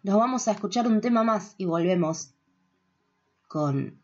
nos 0.01 0.17
vamos 0.17 0.47
a 0.47 0.53
escuchar 0.53 0.87
un 0.87 1.01
tema 1.01 1.23
más 1.23 1.53
y 1.59 1.65
volvemos 1.65 2.33
con 3.47 4.01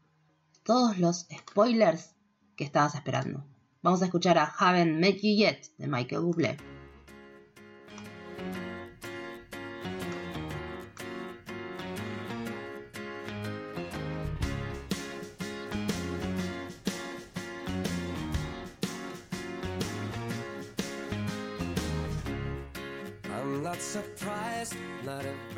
todos 0.64 0.98
los 0.98 1.28
spoilers 1.36 2.16
que 2.56 2.64
estabas 2.64 2.96
esperando. 2.96 3.44
Vamos 3.82 4.02
a 4.02 4.06
escuchar 4.06 4.38
a 4.38 4.46
Haven't 4.46 5.00
Met 5.00 5.22
You 5.22 5.36
Yet 5.36 5.76
de 5.78 5.88
Michael 5.88 6.22
Bublé. 6.22 6.73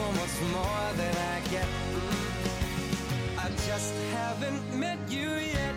So 0.00 0.12
much 0.12 0.36
more 0.58 0.86
than 1.00 1.14
I 1.34 1.36
get. 1.54 1.68
I 3.44 3.48
just 3.68 3.94
haven't 4.16 4.62
met 4.84 4.98
you 5.08 5.30
yet. 5.56 5.74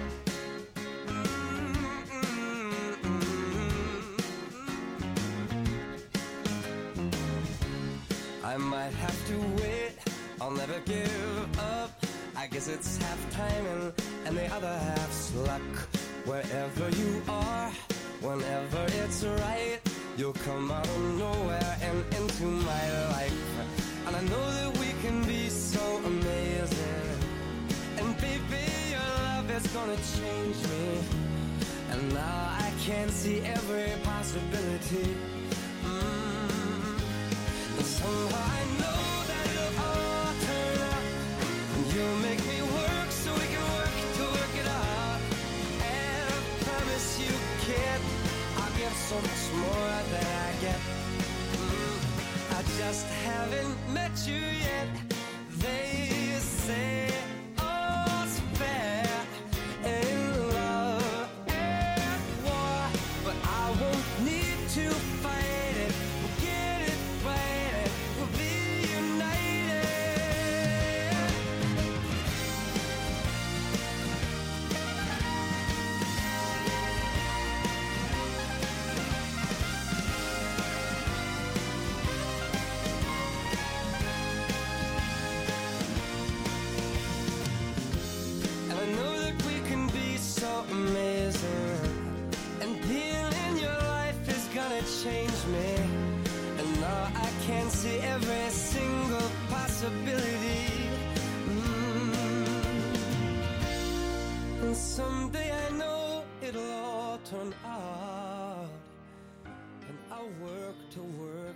I 8.52 8.58
might 8.58 8.94
have 9.06 9.20
to 9.30 9.38
wait, 9.62 9.94
I'll 10.40 10.58
never 10.64 10.80
give 10.86 11.60
up. 11.60 11.92
I 12.36 12.48
guess 12.48 12.68
it's 12.68 12.98
half 13.04 13.22
timing 13.32 13.92
and 14.26 14.38
the 14.38 14.48
other 14.58 14.76
half's 14.90 15.36
luck. 15.48 15.70
Wherever 16.26 16.88
you 17.02 17.22
are, 17.28 17.72
whenever 18.22 18.84
it's 19.02 19.24
right, 19.44 19.80
you'll 20.18 20.40
come 20.48 20.72
out 20.72 20.88
of 20.88 21.02
nowhere 21.26 21.72
and 21.82 21.98
into 22.16 22.46
my 22.72 22.86
life. 23.16 23.83
Know 24.30 24.52
that 24.52 24.78
we 24.78 24.94
can 25.02 25.22
be 25.26 25.50
so 25.50 25.82
amazing. 26.06 27.18
And 27.98 28.16
baby, 28.22 28.64
your 28.90 29.10
love 29.20 29.52
is 29.52 29.68
gonna 29.74 29.98
change 30.16 30.58
me. 30.72 30.86
And 31.92 32.14
now 32.14 32.56
I 32.58 32.72
can 32.86 33.10
see 33.10 33.42
every 33.42 33.92
possibility. 34.04 35.18
Mm. 35.84 37.00
And 37.78 37.86
somehow 37.86 38.46
I 38.60 38.64
know 38.80 39.04
that 39.30 39.46
it'll 39.52 39.76
all 39.88 40.32
turn 40.48 40.78
out. 40.94 41.06
And 41.76 41.86
you'll 41.94 42.20
make 42.30 42.42
me 42.48 42.62
work 42.62 43.10
so 43.12 43.34
we 43.34 43.48
can 43.54 43.66
work 43.76 43.96
to 44.18 44.24
work 44.40 44.54
it 44.62 44.68
out. 44.68 45.20
And 45.84 46.30
I 46.32 46.40
promise 46.64 47.20
you, 47.20 47.34
kid, 47.66 48.00
I'll 48.58 48.74
give 48.80 48.96
so 49.10 49.16
much 49.28 49.44
more 49.62 49.96
than. 50.14 50.44
I 50.48 50.53
just 52.78 53.06
haven't 53.26 53.78
met 53.94 54.28
you 54.28 54.42
yet. 54.62 54.88
They 55.60 56.10
say 56.40 57.03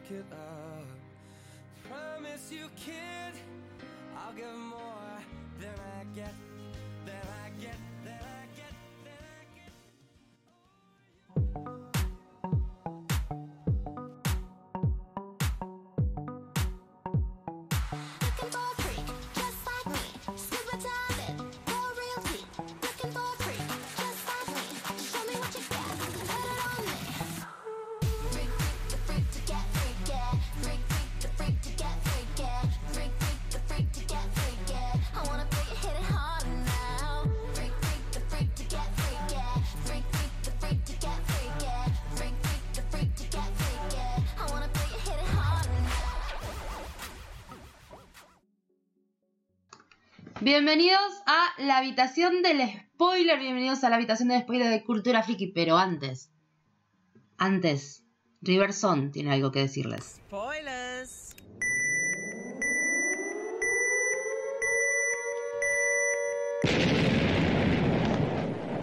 work 0.10 0.20
it 0.20 0.26
out. 0.34 0.88
Promise 1.89 2.51
you, 2.51 2.70
kid, 2.76 3.34
I'll 4.16 4.34
give 4.34 4.53
more 4.55 5.22
than 5.60 5.70
I 5.70 6.03
get, 6.16 6.34
than 7.05 7.16
I 7.16 7.49
get, 7.62 7.76
than 8.03 8.14
I 8.14 8.47
get, 8.55 8.74
than 9.03 9.24
I 9.24 9.45
get. 9.55 9.72
Looking 11.55 11.96
Bienvenidos 50.47 51.01
a 51.25 51.61
la 51.61 51.75
habitación 51.75 52.41
del 52.41 52.61
spoiler, 52.61 53.37
bienvenidos 53.37 53.83
a 53.83 53.89
la 53.89 53.97
habitación 53.97 54.29
del 54.29 54.43
spoiler 54.43 54.69
de 54.69 54.81
Cultura 54.81 55.21
Friki, 55.21 55.47
pero 55.47 55.77
antes, 55.77 56.31
antes, 57.37 58.05
River 58.39 58.71
Son 58.71 59.11
tiene 59.11 59.33
algo 59.33 59.51
que 59.51 59.59
decirles. 59.59 60.21
Spoilers. 60.29 61.35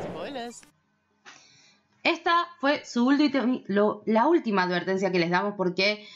Spoilers. 0.03 0.61
Esta 2.03 2.47
fue 2.61 2.85
su 2.85 3.07
última, 3.07 3.63
la 4.05 4.27
última 4.27 4.65
advertencia 4.65 5.11
que 5.11 5.19
les 5.19 5.31
damos 5.31 5.55
porque 5.57 6.07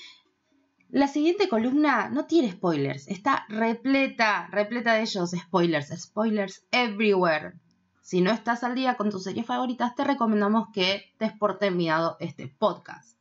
la 0.90 1.06
siguiente 1.06 1.50
columna 1.50 2.08
no 2.08 2.24
tiene 2.24 2.52
spoilers, 2.52 3.08
está 3.08 3.44
repleta, 3.48 4.48
repleta 4.50 4.94
de 4.94 5.02
ellos, 5.02 5.32
spoilers, 5.38 5.88
spoilers 6.00 6.64
everywhere. 6.70 7.52
Si 8.00 8.22
no 8.22 8.30
estás 8.30 8.64
al 8.64 8.74
día 8.74 8.96
con 8.96 9.10
tus 9.10 9.24
series 9.24 9.44
favoritas, 9.44 9.94
te 9.94 10.04
recomendamos 10.04 10.68
que 10.72 11.12
des 11.18 11.32
por 11.32 11.58
terminado 11.58 12.16
este 12.20 12.48
podcast. 12.48 13.18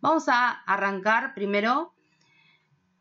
Vamos 0.00 0.28
a 0.28 0.50
arrancar 0.50 1.34
primero, 1.34 1.94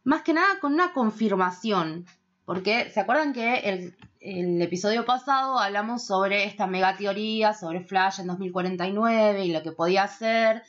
más 0.03 0.23
que 0.23 0.33
nada, 0.33 0.59
con 0.59 0.73
una 0.73 0.91
confirmación. 0.91 2.07
Porque 2.45 2.89
se 2.89 2.99
acuerdan 2.99 3.31
que 3.31 3.57
el, 3.59 3.95
el 4.19 4.59
episodio 4.61 5.05
pasado 5.05 5.59
hablamos 5.59 6.03
sobre 6.03 6.45
esta 6.45 6.65
mega 6.65 6.97
teoría, 6.97 7.53
sobre 7.53 7.81
Flash 7.81 8.21
en 8.21 8.27
2049 8.27 9.45
y 9.45 9.51
lo 9.51 9.61
que 9.61 9.71
podía 9.71 10.03
hacer 10.03 10.63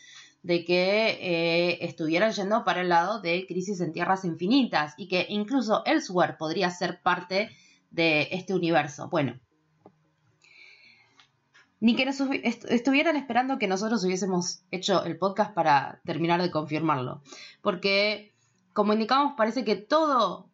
de 0.45 0.65
que 0.67 1.09
eh, 1.23 1.79
estuvieran 1.81 2.33
yendo 2.33 2.65
para 2.65 2.83
el 2.83 2.91
lado 2.91 3.21
de 3.23 3.47
Crisis 3.49 3.81
en 3.81 3.93
Tierras 3.93 4.27
Infinitas 4.27 4.93
y 4.99 5.09
que 5.09 5.25
incluso 5.31 5.83
Elsewhere 5.87 6.35
podría 6.39 6.69
ser 6.71 7.01
parte 7.03 7.49
de 7.91 8.29
este 8.31 8.53
universo. 8.55 9.09
Bueno, 9.09 9.41
ni 11.81 11.97
que 11.97 12.05
nos 12.05 12.21
estuvieran 12.21 13.17
esperando 13.17 13.59
que 13.59 13.67
nosotros 13.67 14.05
hubiésemos 14.05 14.63
hecho 14.71 15.03
el 15.05 15.17
podcast 15.17 15.55
para 15.55 16.03
terminar 16.05 16.43
de 16.43 16.51
confirmarlo. 16.51 17.23
Porque, 17.63 18.35
como 18.75 18.93
indicamos, 18.93 19.33
parece 19.39 19.65
que 19.65 19.77
todo 19.77 20.51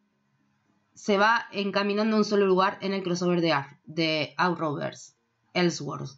se 0.95 1.19
va 1.19 1.47
encaminando 1.51 2.15
a 2.15 2.19
un 2.21 2.25
solo 2.25 2.47
lugar 2.47 2.79
en 2.81 2.93
el 2.95 3.03
crossover 3.03 3.41
de, 3.41 3.53
Ar- 3.53 3.81
de 3.87 4.35
Outrovers, 4.37 5.17
Ellsworth. 5.53 6.11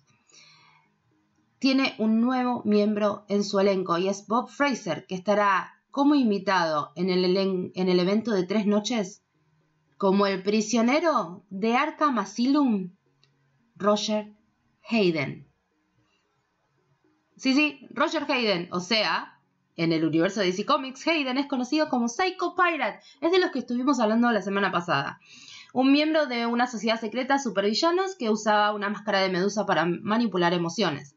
Tiene 1.62 1.94
un 1.98 2.20
nuevo 2.20 2.62
miembro 2.64 3.24
en 3.28 3.44
su 3.44 3.60
elenco 3.60 3.96
y 3.96 4.08
es 4.08 4.26
Bob 4.26 4.48
Fraser, 4.48 5.06
que 5.06 5.14
estará 5.14 5.80
como 5.92 6.16
invitado 6.16 6.90
en 6.96 7.08
el, 7.08 8.00
evento 8.00 8.32
de 8.32 8.42
tres 8.42 8.66
noches 8.66 9.22
como 9.96 10.26
el 10.26 10.42
prisionero 10.42 11.44
de 11.50 11.76
Arkham 11.76 12.18
Asylum, 12.18 12.96
Roger 13.76 14.32
Hayden. 14.90 15.46
Sí, 17.36 17.54
sí, 17.54 17.86
Roger 17.90 18.26
Hayden, 18.28 18.68
o 18.72 18.80
sea, 18.80 19.40
en 19.76 19.92
el 19.92 20.04
universo 20.04 20.40
de 20.40 20.46
DC 20.46 20.66
Comics, 20.66 21.06
Hayden 21.06 21.38
es 21.38 21.46
conocido 21.46 21.88
como 21.88 22.08
Psycho 22.08 22.56
Pirate, 22.56 22.98
es 23.20 23.30
de 23.30 23.38
los 23.38 23.52
que 23.52 23.60
estuvimos 23.60 24.00
hablando 24.00 24.32
la 24.32 24.42
semana 24.42 24.72
pasada. 24.72 25.20
Un 25.72 25.92
miembro 25.92 26.26
de 26.26 26.44
una 26.44 26.66
sociedad 26.66 26.98
secreta 26.98 27.38
supervillanos 27.38 28.16
que 28.16 28.30
usaba 28.30 28.74
una 28.74 28.90
máscara 28.90 29.20
de 29.20 29.30
medusa 29.30 29.64
para 29.64 29.86
manipular 29.86 30.54
emociones. 30.54 31.14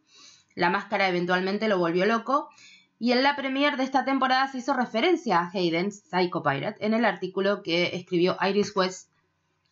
La 0.55 0.69
máscara 0.69 1.07
eventualmente 1.07 1.67
lo 1.67 1.77
volvió 1.77 2.05
loco 2.05 2.49
y 2.97 3.11
en 3.11 3.23
la 3.23 3.35
premiere 3.35 3.75
de 3.75 3.83
esta 3.83 4.05
temporada 4.05 4.47
se 4.47 4.59
hizo 4.59 4.73
referencia 4.73 5.39
a 5.39 5.51
Hayden, 5.53 5.91
Psycho 5.91 6.41
Pirate, 6.41 6.85
en 6.85 6.93
el 6.93 7.03
artículo 7.03 7.61
que 7.61 7.95
escribió 7.95 8.37
Iris 8.41 8.75
West, 8.75 9.11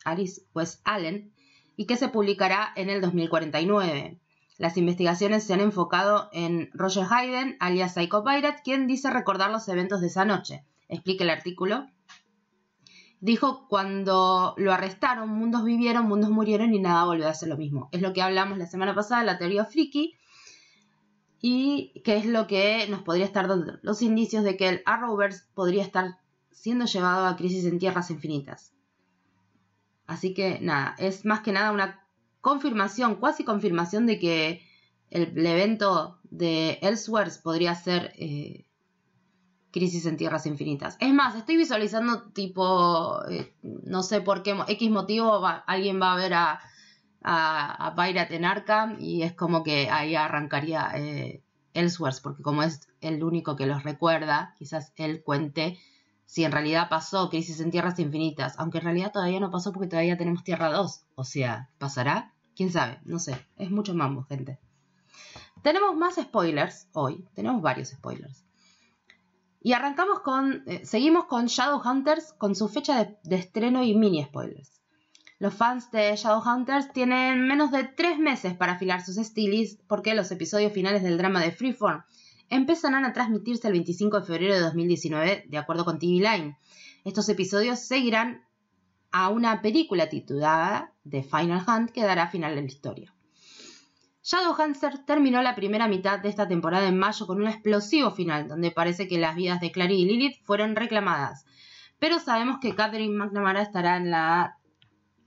Iris 0.05 0.45
West 0.53 0.81
Allen 0.83 1.31
y 1.77 1.85
que 1.85 1.95
se 1.95 2.09
publicará 2.09 2.73
en 2.75 2.89
el 2.89 3.01
2049. 3.01 4.19
Las 4.57 4.77
investigaciones 4.77 5.43
se 5.43 5.53
han 5.53 5.61
enfocado 5.61 6.29
en 6.31 6.69
Roger 6.73 7.05
Hayden, 7.09 7.57
alias 7.59 7.95
Psycho 7.95 8.23
Pirate, 8.23 8.61
quien 8.63 8.87
dice 8.87 9.09
recordar 9.09 9.49
los 9.51 9.67
eventos 9.67 10.01
de 10.01 10.07
esa 10.07 10.25
noche. 10.25 10.63
Explica 10.89 11.23
el 11.23 11.31
artículo. 11.31 11.87
Dijo, 13.19 13.67
cuando 13.69 14.53
lo 14.57 14.73
arrestaron, 14.73 15.29
mundos 15.29 15.63
vivieron, 15.63 16.07
mundos 16.07 16.29
murieron 16.29 16.73
y 16.73 16.79
nada 16.79 17.05
volvió 17.05 17.27
a 17.29 17.33
ser 17.33 17.49
lo 17.49 17.57
mismo. 17.57 17.89
Es 17.93 18.01
lo 18.01 18.13
que 18.13 18.21
hablamos 18.21 18.57
la 18.57 18.67
semana 18.67 18.93
pasada, 18.93 19.23
la 19.23 19.37
teoría 19.37 19.65
friki, 19.65 20.13
y 21.45 21.91
que 22.05 22.15
es 22.15 22.25
lo 22.25 22.47
que 22.47 22.87
nos 22.87 23.01
podría 23.01 23.25
estar 23.25 23.49
dando 23.49 23.77
los 23.81 24.01
indicios 24.01 24.45
de 24.45 24.55
que 24.55 24.69
el 24.69 24.81
Arrowverse 24.85 25.43
podría 25.53 25.83
estar 25.83 26.17
siendo 26.51 26.85
llevado 26.85 27.25
a 27.25 27.35
Crisis 27.35 27.65
en 27.65 27.79
Tierras 27.79 28.09
Infinitas. 28.11 28.71
Así 30.07 30.33
que 30.33 30.59
nada, 30.61 30.95
es 30.97 31.25
más 31.25 31.41
que 31.41 31.51
nada 31.51 31.73
una 31.73 32.07
confirmación, 32.39 33.15
cuasi 33.15 33.43
confirmación 33.43 34.05
de 34.05 34.19
que 34.19 34.65
el, 35.09 35.45
evento 35.45 36.17
de 36.23 36.79
Elseworlds 36.81 37.39
podría 37.39 37.75
ser 37.75 38.13
eh, 38.17 38.65
Crisis 39.71 40.05
en 40.05 40.15
Tierras 40.15 40.45
Infinitas. 40.45 40.95
Es 41.01 41.13
más, 41.13 41.35
estoy 41.35 41.57
visualizando 41.57 42.31
tipo, 42.31 43.21
eh, 43.29 43.53
no 43.61 44.01
sé 44.01 44.21
por 44.21 44.43
qué, 44.43 44.55
X 44.69 44.89
motivo, 44.89 45.45
alguien 45.67 46.01
va 46.01 46.13
a 46.13 46.15
ver 46.15 46.35
a, 46.35 46.61
a, 47.23 47.87
a 47.87 47.95
Pirate 47.95 48.35
en 48.35 48.45
Arkham 48.45 48.97
y 48.99 49.23
es 49.23 49.33
como 49.33 49.63
que 49.63 49.89
ahí 49.89 50.15
arrancaría 50.15 50.91
eh, 50.95 51.43
Elseworlds, 51.73 52.21
porque 52.21 52.43
como 52.43 52.63
es 52.63 52.87
el 53.01 53.23
único 53.23 53.55
que 53.55 53.65
los 53.65 53.83
recuerda, 53.83 54.53
quizás 54.57 54.93
él 54.95 55.23
cuente 55.23 55.79
si 56.25 56.43
en 56.43 56.51
realidad 56.51 56.89
pasó 56.89 57.29
Crisis 57.29 57.59
en 57.59 57.71
Tierras 57.71 57.99
Infinitas, 57.99 58.55
aunque 58.57 58.79
en 58.79 58.85
realidad 58.85 59.11
todavía 59.11 59.39
no 59.39 59.51
pasó 59.51 59.71
porque 59.71 59.87
todavía 59.87 60.17
tenemos 60.17 60.43
Tierra 60.43 60.71
2, 60.71 61.05
o 61.15 61.23
sea, 61.23 61.69
¿pasará? 61.77 62.33
¿Quién 62.55 62.71
sabe? 62.71 62.99
No 63.05 63.19
sé, 63.19 63.45
es 63.57 63.71
mucho 63.71 63.93
mambo, 63.93 64.23
gente. 64.23 64.59
Tenemos 65.61 65.95
más 65.95 66.15
spoilers 66.15 66.87
hoy, 66.93 67.27
tenemos 67.33 67.61
varios 67.61 67.89
spoilers. 67.89 68.45
Y 69.61 69.73
arrancamos 69.73 70.19
con, 70.19 70.63
eh, 70.67 70.85
seguimos 70.85 71.25
con 71.25 71.45
Shadowhunters 71.45 72.33
con 72.33 72.53
su 72.53 72.67
fecha 72.67 73.03
de, 73.03 73.17
de 73.23 73.35
estreno 73.37 73.83
y 73.83 73.95
mini 73.95 74.23
spoilers. 74.23 74.82
Los 75.39 75.53
fans 75.53 75.91
de 75.91 76.15
Shadowhunters 76.15 76.93
tienen 76.93 77.47
menos 77.47 77.71
de 77.71 77.83
tres 77.83 78.17
meses 78.17 78.53
para 78.55 78.73
afilar 78.73 79.03
sus 79.03 79.17
estilis 79.17 79.79
porque 79.87 80.13
los 80.13 80.31
episodios 80.31 80.71
finales 80.73 81.03
del 81.03 81.17
drama 81.17 81.41
de 81.41 81.51
Freeform 81.51 82.03
empezarán 82.49 83.03
a 83.03 83.13
transmitirse 83.13 83.67
el 83.67 83.73
25 83.73 84.19
de 84.19 84.25
febrero 84.25 84.53
de 84.53 84.61
2019 84.61 85.45
de 85.47 85.57
acuerdo 85.57 85.85
con 85.85 85.99
TV 85.99 86.13
Line. 86.13 86.57
Estos 87.03 87.27
episodios 87.29 87.79
seguirán 87.79 88.45
a 89.11 89.29
una 89.29 89.61
película 89.61 90.07
titulada 90.09 90.93
The 91.09 91.23
Final 91.23 91.63
Hunt 91.67 91.91
que 91.91 92.03
dará 92.03 92.27
final 92.27 92.53
a 92.53 92.55
la 92.55 92.61
historia. 92.61 93.13
Shadowhunter 94.23 94.99
terminó 95.05 95.41
la 95.41 95.53
primera 95.53 95.89
mitad 95.89 96.19
de 96.19 96.29
esta 96.29 96.47
temporada 96.47 96.87
en 96.87 96.97
mayo 96.97 97.27
con 97.27 97.41
un 97.41 97.47
explosivo 97.47 98.11
final, 98.11 98.47
donde 98.47 98.71
parece 98.71 99.07
que 99.07 99.17
las 99.17 99.35
vidas 99.35 99.59
de 99.59 99.71
Clary 99.71 100.01
y 100.01 100.05
Lilith 100.05 100.41
fueron 100.45 100.77
reclamadas. 100.77 101.45
Pero 101.99 102.19
sabemos 102.19 102.59
que 102.61 102.73
Catherine 102.73 103.13
McNamara 103.13 103.61
estará 103.61 103.97
en 103.97 104.11
la 104.11 104.57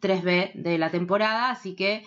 3B 0.01 0.55
de 0.55 0.79
la 0.79 0.91
temporada, 0.91 1.51
así 1.51 1.75
que 1.75 2.05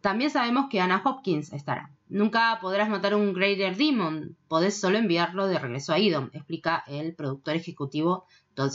también 0.00 0.30
sabemos 0.30 0.66
que 0.70 0.80
Anna 0.80 1.02
Hopkins 1.04 1.52
estará. 1.52 1.90
Nunca 2.08 2.58
podrás 2.60 2.88
matar 2.88 3.14
un 3.14 3.32
Greater 3.32 3.76
Demon, 3.76 4.36
podés 4.48 4.78
solo 4.78 4.98
enviarlo 4.98 5.46
de 5.46 5.58
regreso 5.58 5.92
a 5.92 5.98
Idom, 5.98 6.30
explica 6.32 6.84
el 6.86 7.14
productor 7.14 7.56
ejecutivo 7.56 8.26
Todd 8.54 8.72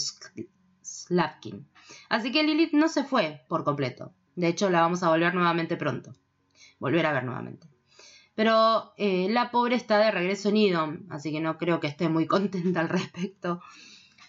Slavkin. 0.82 1.68
Así 2.10 2.32
que 2.32 2.44
Lilith 2.44 2.74
no 2.74 2.88
se 2.88 3.04
fue 3.04 3.46
por 3.48 3.64
completo. 3.64 4.14
De 4.36 4.48
hecho, 4.48 4.70
la 4.70 4.82
vamos 4.82 5.04
a 5.04 5.10
volver 5.10 5.34
nuevamente 5.36 5.78
pronto 5.78 6.14
volver 6.80 7.06
a 7.06 7.14
ver 7.14 7.24
nuevamente. 7.24 7.68
Pero 8.36 8.94
eh, 8.98 9.28
la 9.30 9.52
pobre 9.52 9.76
está 9.76 10.00
de 10.00 10.12
regreso 10.12 10.50
en 10.50 10.58
Idom, 10.58 11.00
así 11.10 11.32
que 11.32 11.42
no 11.42 11.58
creo 11.58 11.80
que 11.80 11.88
esté 11.88 12.10
muy 12.10 12.26
contenta 12.36 12.80
al 12.80 12.90
respecto. 12.90 13.62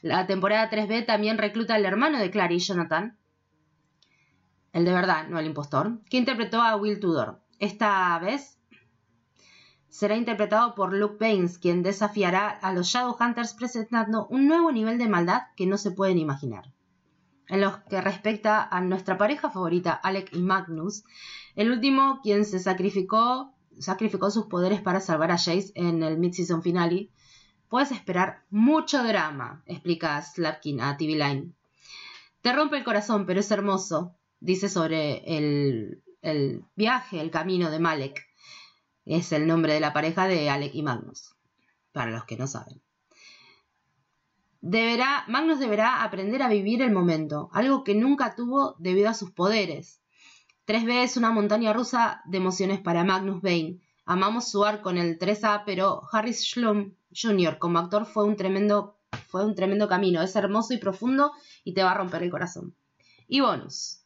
La 0.02 0.26
temporada 0.26 0.70
3B 0.70 1.06
también 1.06 1.38
recluta 1.38 1.74
al 1.74 1.84
hermano 1.84 2.18
de 2.18 2.30
Clary, 2.30 2.58
Jonathan, 2.58 3.16
el 4.72 4.84
de 4.84 4.92
verdad, 4.92 5.28
no 5.28 5.38
el 5.38 5.46
impostor, 5.46 6.00
que 6.08 6.16
interpretó 6.16 6.62
a 6.62 6.76
Will 6.76 7.00
Tudor. 7.00 7.40
Esta 7.58 8.18
vez 8.18 8.58
será 9.88 10.16
interpretado 10.16 10.74
por 10.74 10.92
Luke 10.92 11.16
Baines, 11.18 11.58
quien 11.58 11.82
desafiará 11.82 12.48
a 12.48 12.72
los 12.72 12.86
Shadowhunters 12.86 13.54
presentando 13.54 14.26
un 14.28 14.46
nuevo 14.46 14.70
nivel 14.70 14.98
de 14.98 15.08
maldad 15.08 15.42
que 15.56 15.66
no 15.66 15.76
se 15.76 15.90
pueden 15.90 16.18
imaginar. 16.18 16.72
En 17.48 17.60
lo 17.60 17.84
que 17.86 18.00
respecta 18.00 18.62
a 18.62 18.80
nuestra 18.80 19.18
pareja 19.18 19.50
favorita, 19.50 19.92
Alec 19.92 20.32
y 20.32 20.40
Magnus, 20.40 21.02
el 21.56 21.72
último 21.72 22.20
quien 22.22 22.44
se 22.44 22.60
sacrificó, 22.60 23.52
sacrificó 23.80 24.30
sus 24.30 24.46
poderes 24.46 24.80
para 24.80 25.00
salvar 25.00 25.32
a 25.32 25.38
Jace 25.38 25.72
en 25.74 26.04
el 26.04 26.16
mid-season 26.16 26.62
finale, 26.62 27.10
puedes 27.68 27.90
esperar 27.90 28.44
mucho 28.50 29.02
drama, 29.02 29.64
explica 29.66 30.22
Slapkin 30.22 30.80
a 30.80 30.96
TV 30.96 31.14
Line. 31.14 31.52
Te 32.40 32.52
rompe 32.52 32.76
el 32.76 32.84
corazón, 32.84 33.26
pero 33.26 33.40
es 33.40 33.50
hermoso, 33.50 34.14
dice 34.40 34.68
sobre 34.68 35.22
el, 35.36 36.02
el 36.22 36.64
viaje, 36.74 37.20
el 37.20 37.30
camino 37.30 37.70
de 37.70 37.78
Malek. 37.78 38.26
Es 39.04 39.32
el 39.32 39.46
nombre 39.46 39.74
de 39.74 39.80
la 39.80 39.92
pareja 39.92 40.26
de 40.26 40.50
Alec 40.50 40.74
y 40.74 40.82
Magnus, 40.82 41.34
para 41.92 42.10
los 42.10 42.24
que 42.24 42.36
no 42.36 42.46
saben. 42.46 42.80
Deberá, 44.60 45.24
Magnus 45.26 45.58
deberá 45.58 46.02
aprender 46.02 46.42
a 46.42 46.48
vivir 46.48 46.82
el 46.82 46.92
momento, 46.92 47.48
algo 47.52 47.82
que 47.82 47.94
nunca 47.94 48.34
tuvo 48.34 48.76
debido 48.78 49.08
a 49.08 49.14
sus 49.14 49.30
poderes. 49.30 50.00
3B 50.66 51.02
es 51.02 51.16
una 51.16 51.30
montaña 51.30 51.72
rusa 51.72 52.22
de 52.26 52.38
emociones 52.38 52.80
para 52.80 53.02
Magnus 53.02 53.40
Bane. 53.40 53.80
Amamos 54.04 54.50
su 54.50 54.64
arco 54.64 54.90
en 54.90 54.98
el 54.98 55.18
3A, 55.18 55.62
pero 55.64 56.02
Harris 56.12 56.44
Schlum 56.46 56.94
Jr. 57.14 57.58
como 57.58 57.78
actor 57.78 58.04
fue 58.04 58.24
un 58.24 58.36
tremendo, 58.36 58.98
fue 59.28 59.44
un 59.44 59.54
tremendo 59.54 59.88
camino. 59.88 60.22
Es 60.22 60.36
hermoso 60.36 60.74
y 60.74 60.78
profundo 60.78 61.32
y 61.64 61.72
te 61.74 61.82
va 61.82 61.92
a 61.92 61.94
romper 61.94 62.22
el 62.22 62.30
corazón. 62.30 62.76
Y 63.26 63.40
bonus. 63.40 64.00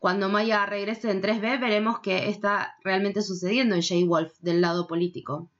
Cuando 0.00 0.30
Maya 0.30 0.64
regrese 0.64 1.10
en 1.10 1.20
3B, 1.20 1.60
veremos 1.60 2.00
qué 2.00 2.30
está 2.30 2.74
realmente 2.82 3.20
sucediendo 3.20 3.74
en 3.74 3.82
Jay 3.82 4.02
Wolf 4.04 4.32
del 4.40 4.62
lado 4.62 4.86
político. 4.86 5.50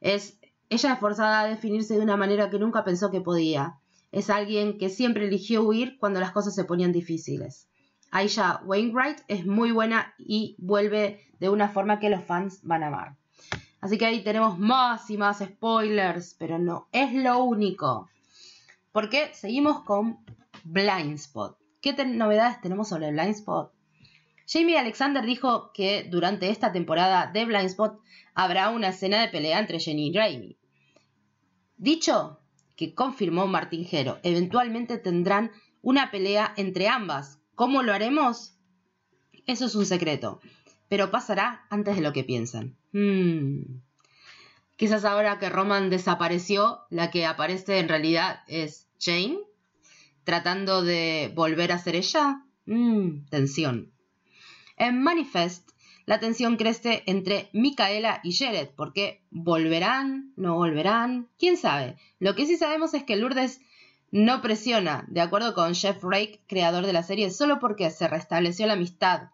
Es, 0.00 0.36
ella 0.68 0.94
es 0.94 0.98
forzada 0.98 1.42
a 1.42 1.46
definirse 1.46 1.94
de 1.94 2.00
una 2.00 2.16
manera 2.16 2.50
que 2.50 2.58
nunca 2.58 2.82
pensó 2.82 3.12
que 3.12 3.20
podía. 3.20 3.78
Es 4.10 4.30
alguien 4.30 4.78
que 4.78 4.88
siempre 4.88 5.28
eligió 5.28 5.62
huir 5.62 5.96
cuando 6.00 6.18
las 6.18 6.32
cosas 6.32 6.56
se 6.56 6.64
ponían 6.64 6.90
difíciles. 6.90 7.68
Aisha 8.10 8.60
Wainwright 8.64 9.20
es 9.28 9.46
muy 9.46 9.70
buena 9.70 10.12
y 10.18 10.56
vuelve 10.58 11.20
de 11.38 11.48
una 11.48 11.68
forma 11.68 12.00
que 12.00 12.10
los 12.10 12.24
fans 12.24 12.58
van 12.64 12.82
a 12.82 12.88
amar. 12.88 13.16
Así 13.80 13.96
que 13.96 14.06
ahí 14.06 14.24
tenemos 14.24 14.58
más 14.58 15.08
y 15.08 15.16
más 15.16 15.38
spoilers, 15.38 16.34
pero 16.36 16.58
no 16.58 16.88
es 16.90 17.14
lo 17.14 17.44
único. 17.44 18.08
Porque 18.90 19.30
seguimos 19.34 19.84
con 19.84 20.18
Blindspot. 20.64 21.67
¿Qué 21.96 22.04
novedades 22.04 22.60
tenemos 22.60 22.90
sobre 22.90 23.10
Blindspot? 23.12 23.72
Jamie 24.46 24.76
Alexander 24.76 25.24
dijo 25.24 25.72
que 25.72 26.06
durante 26.10 26.50
esta 26.50 26.70
temporada 26.70 27.30
de 27.32 27.46
Blindspot 27.46 27.98
habrá 28.34 28.68
una 28.68 28.88
escena 28.88 29.22
de 29.22 29.28
pelea 29.28 29.58
entre 29.58 29.80
Jenny 29.80 30.08
y 30.08 30.12
Raimi. 30.12 30.58
Dicho 31.78 32.40
que 32.76 32.94
confirmó 32.94 33.46
Martín 33.46 33.86
Jero, 33.86 34.18
eventualmente 34.22 34.98
tendrán 34.98 35.50
una 35.80 36.10
pelea 36.10 36.52
entre 36.58 36.88
ambas. 36.88 37.40
¿Cómo 37.54 37.82
lo 37.82 37.94
haremos? 37.94 38.58
Eso 39.46 39.64
es 39.64 39.74
un 39.74 39.86
secreto, 39.86 40.40
pero 40.90 41.10
pasará 41.10 41.64
antes 41.70 41.96
de 41.96 42.02
lo 42.02 42.12
que 42.12 42.22
piensan. 42.22 42.76
Hmm. 42.92 43.80
Quizás 44.76 45.06
ahora 45.06 45.38
que 45.38 45.48
Roman 45.48 45.88
desapareció, 45.88 46.80
la 46.90 47.10
que 47.10 47.24
aparece 47.24 47.78
en 47.78 47.88
realidad 47.88 48.40
es 48.46 48.88
Jane, 49.00 49.38
tratando 50.28 50.82
de 50.82 51.32
volver 51.34 51.72
a 51.72 51.78
ser 51.78 51.96
ella. 51.96 52.44
Hmm, 52.66 53.24
tensión. 53.30 53.94
En 54.76 55.02
Manifest, 55.02 55.70
la 56.04 56.20
tensión 56.20 56.58
crece 56.58 57.02
entre 57.06 57.48
Micaela 57.54 58.20
y 58.22 58.34
Jared, 58.34 58.68
porque 58.76 59.22
volverán, 59.30 60.34
no 60.36 60.56
volverán, 60.56 61.28
quién 61.38 61.56
sabe. 61.56 61.96
Lo 62.18 62.34
que 62.34 62.44
sí 62.44 62.58
sabemos 62.58 62.92
es 62.92 63.04
que 63.04 63.16
Lourdes 63.16 63.62
no 64.10 64.42
presiona, 64.42 65.06
de 65.08 65.22
acuerdo 65.22 65.54
con 65.54 65.74
Jeff 65.74 66.04
Rake, 66.04 66.42
creador 66.46 66.84
de 66.84 66.92
la 66.92 67.04
serie, 67.04 67.30
solo 67.30 67.58
porque 67.58 67.90
se 67.90 68.06
restableció 68.06 68.66
la 68.66 68.74
amistad 68.74 69.30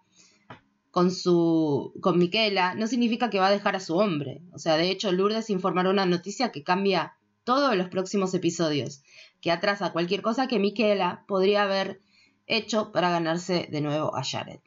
con 0.93 1.11
su 1.11 1.93
con 2.01 2.21
Micaela, 2.21 2.77
no 2.77 2.87
significa 2.87 3.31
que 3.31 3.41
va 3.41 3.49
a 3.49 3.51
dejar 3.59 3.75
a 3.75 3.81
su 3.81 3.97
hombre. 3.97 4.43
O 4.53 4.61
sea, 4.61 4.77
de 4.77 4.91
hecho, 4.91 5.11
Lourdes 5.11 5.51
informará 5.51 5.91
una 5.91 6.07
noticia 6.07 6.53
que 6.53 6.63
cambia 6.63 7.17
todo 7.43 7.73
en 7.73 7.79
los 7.79 7.89
próximos 7.89 8.33
episodios, 8.35 9.03
que 9.45 9.53
atrasa 9.53 9.93
cualquier 9.93 10.23
cosa 10.23 10.49
que 10.49 10.59
Micaela 10.59 11.27
podría 11.29 11.65
haber 11.65 12.01
hecho 12.47 12.93
para 12.93 13.11
ganarse 13.11 13.69
de 13.71 13.83
nuevo 13.83 14.17
a 14.17 14.25
Jared. 14.25 14.61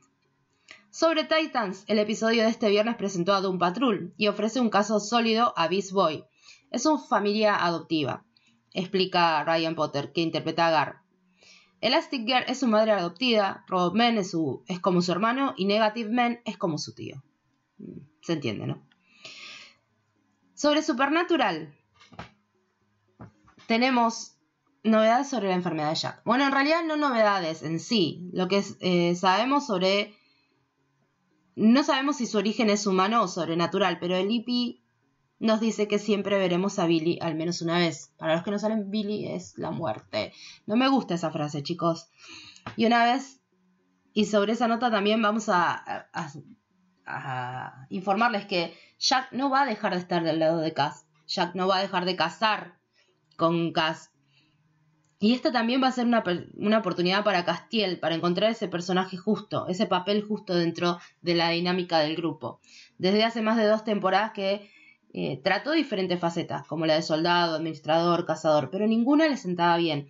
Sobre 0.92 1.24
Titans, 1.24 1.84
el 1.88 1.98
episodio 1.98 2.44
de 2.44 2.50
este 2.50 2.70
viernes 2.70 2.96
presentó 2.96 3.34
a 3.34 3.42
Doom 3.42 3.58
Patrol 3.58 4.14
y 4.18 4.28
ofrece 4.28 4.60
un 4.60 4.70
caso 4.70 5.00
sólido 5.00 5.52
a 5.58 5.68
Beast 5.68 5.94
Boy. 5.94 6.26
Es 6.70 6.86
una 6.86 7.00
familia 7.00 7.56
adoptiva, 7.56 8.24
explica 8.72 9.44
Ryan 9.44 9.74
Potter, 9.74 10.12
que 10.12 10.22
interpreta 10.22 10.68
a 10.68 10.70
Gar. 10.70 11.02
Elastic 11.82 12.28
Girl 12.28 12.44
es 12.48 12.60
su 12.60 12.68
madre 12.68 12.92
adoptiva, 12.92 13.66
Robot 13.68 13.96
Man 13.96 14.20
es, 14.20 14.30
su, 14.30 14.64
es 14.68 14.80
como 14.80 15.02
su 15.02 15.12
hermano 15.12 15.56
y 15.58 15.66
Negative 15.66 16.12
Man 16.12 16.40
es 16.46 16.56
como 16.56 16.78
su 16.78 16.94
tío. 16.94 17.24
Mm, 17.80 18.02
Se 18.22 18.34
entiende, 18.34 18.68
¿no? 18.68 18.88
Sobre 20.54 20.84
Supernatural, 20.84 21.74
tenemos 23.66 24.37
novedades 24.88 25.30
sobre 25.30 25.48
la 25.50 25.56
enfermedad 25.56 25.90
de 25.90 25.96
Jack. 25.96 26.22
Bueno, 26.26 26.46
en 26.46 26.52
realidad 26.52 26.84
no 26.86 26.98
novedades 26.98 27.64
en 27.64 27.80
sí. 27.80 28.30
Lo 28.34 28.48
que 28.48 28.64
eh, 28.82 29.16
sabemos 29.16 29.66
sobre... 29.68 30.14
No 31.56 31.84
sabemos 31.84 32.18
si 32.18 32.28
su 32.28 32.38
origen 32.38 32.70
es 32.70 32.86
humano 32.86 33.24
o 33.24 33.28
sobrenatural, 33.28 34.00
pero 34.00 34.16
el 34.16 34.30
IP 34.30 34.82
nos 35.40 35.60
dice 35.60 35.88
que 35.88 35.98
siempre 36.00 36.38
veremos 36.38 36.78
a 36.80 36.86
Billy 36.86 37.18
al 37.22 37.36
menos 37.36 37.62
una 37.62 37.78
vez. 37.80 38.14
Para 38.18 38.36
los 38.36 38.44
que 38.44 38.52
no 38.52 38.60
saben, 38.60 38.92
Billy 38.92 39.28
es 39.28 39.58
la 39.58 39.72
muerte. 39.72 40.34
No 40.68 40.76
me 40.76 40.88
gusta 40.88 41.16
esa 41.16 41.32
frase, 41.32 41.64
chicos. 41.64 42.10
Y 42.76 42.86
una 42.86 43.04
vez, 43.06 43.42
y 44.14 44.26
sobre 44.26 44.54
esa 44.54 44.68
nota 44.68 44.92
también 44.92 45.22
vamos 45.22 45.50
a- 45.50 46.10
a- 46.14 46.32
a 47.06 47.88
informarles 47.90 48.46
que 48.46 48.76
Jack 49.00 49.32
no 49.32 49.50
va 49.50 49.62
a 49.62 49.66
dejar 49.66 49.94
de 49.94 50.00
estar 50.00 50.24
del 50.24 50.40
lado 50.40 50.60
de 50.60 50.74
Cass. 50.74 51.06
Jack 51.28 51.56
no 51.56 51.68
va 51.68 51.78
a 51.78 51.82
dejar 51.82 52.06
de 52.06 52.16
casar 52.16 52.78
con 53.36 53.72
Cass. 53.74 54.12
Y 55.20 55.34
esta 55.34 55.52
también 55.52 55.82
va 55.82 55.88
a 55.88 55.92
ser 55.92 56.06
una, 56.06 56.24
una 56.58 56.78
oportunidad 56.78 57.24
para 57.24 57.44
Castiel, 57.44 58.00
para 58.00 58.16
encontrar 58.16 58.52
ese 58.52 58.68
personaje 58.68 59.18
justo, 59.18 59.68
ese 59.68 59.88
papel 59.88 60.24
justo 60.24 60.54
dentro 60.54 61.00
de 61.22 61.34
la 61.34 61.50
dinámica 61.50 62.00
del 62.00 62.16
grupo. 62.16 62.60
Desde 63.00 63.24
hace 63.24 63.42
más 63.42 63.58
de 63.58 63.66
dos 63.66 63.84
temporadas 63.84 64.32
que 64.34 64.70
eh, 65.14 65.42
trató 65.44 65.72
diferentes 65.72 66.20
facetas, 66.20 66.68
como 66.68 66.86
la 66.86 66.94
de 66.94 67.02
soldado, 67.02 67.56
administrador, 67.56 68.26
cazador, 68.26 68.70
pero 68.70 68.86
ninguna 68.86 69.28
le 69.28 69.38
sentaba 69.38 69.76
bien. 69.78 70.10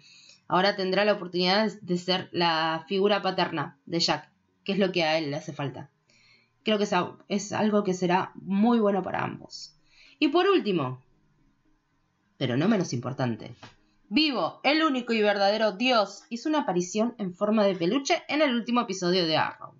Ahora 0.49 0.75
tendrá 0.75 1.05
la 1.05 1.13
oportunidad 1.13 1.71
de 1.81 1.97
ser 1.97 2.29
la 2.33 2.83
figura 2.89 3.21
paterna 3.21 3.77
de 3.85 4.01
Jack, 4.01 4.29
que 4.65 4.73
es 4.73 4.79
lo 4.79 4.91
que 4.91 5.03
a 5.03 5.17
él 5.17 5.31
le 5.31 5.37
hace 5.37 5.53
falta. 5.53 5.89
Creo 6.63 6.77
que 6.77 6.87
es 7.29 7.53
algo 7.53 7.85
que 7.85 7.93
será 7.93 8.31
muy 8.35 8.79
bueno 8.79 9.01
para 9.01 9.23
ambos. 9.23 9.79
Y 10.19 10.29
por 10.29 10.47
último, 10.47 11.01
pero 12.37 12.57
no 12.57 12.67
menos 12.67 12.91
importante, 12.91 13.55
Vivo, 14.09 14.61
el 14.63 14.83
único 14.83 15.11
y 15.11 15.21
verdadero 15.21 15.73
Dios, 15.73 16.23
hizo 16.29 16.47
una 16.47 16.59
aparición 16.59 17.13
en 17.17 17.35
forma 17.35 17.65
de 17.65 17.75
peluche 17.75 18.23
en 18.29 18.41
el 18.41 18.55
último 18.55 18.81
episodio 18.81 19.27
de 19.27 19.35
Arrow. 19.35 19.73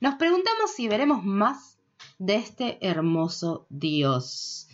Nos 0.00 0.14
preguntamos 0.14 0.72
si 0.72 0.86
veremos 0.86 1.24
más 1.24 1.76
de 2.18 2.36
este 2.36 2.78
hermoso 2.86 3.66
Dios. 3.68 4.68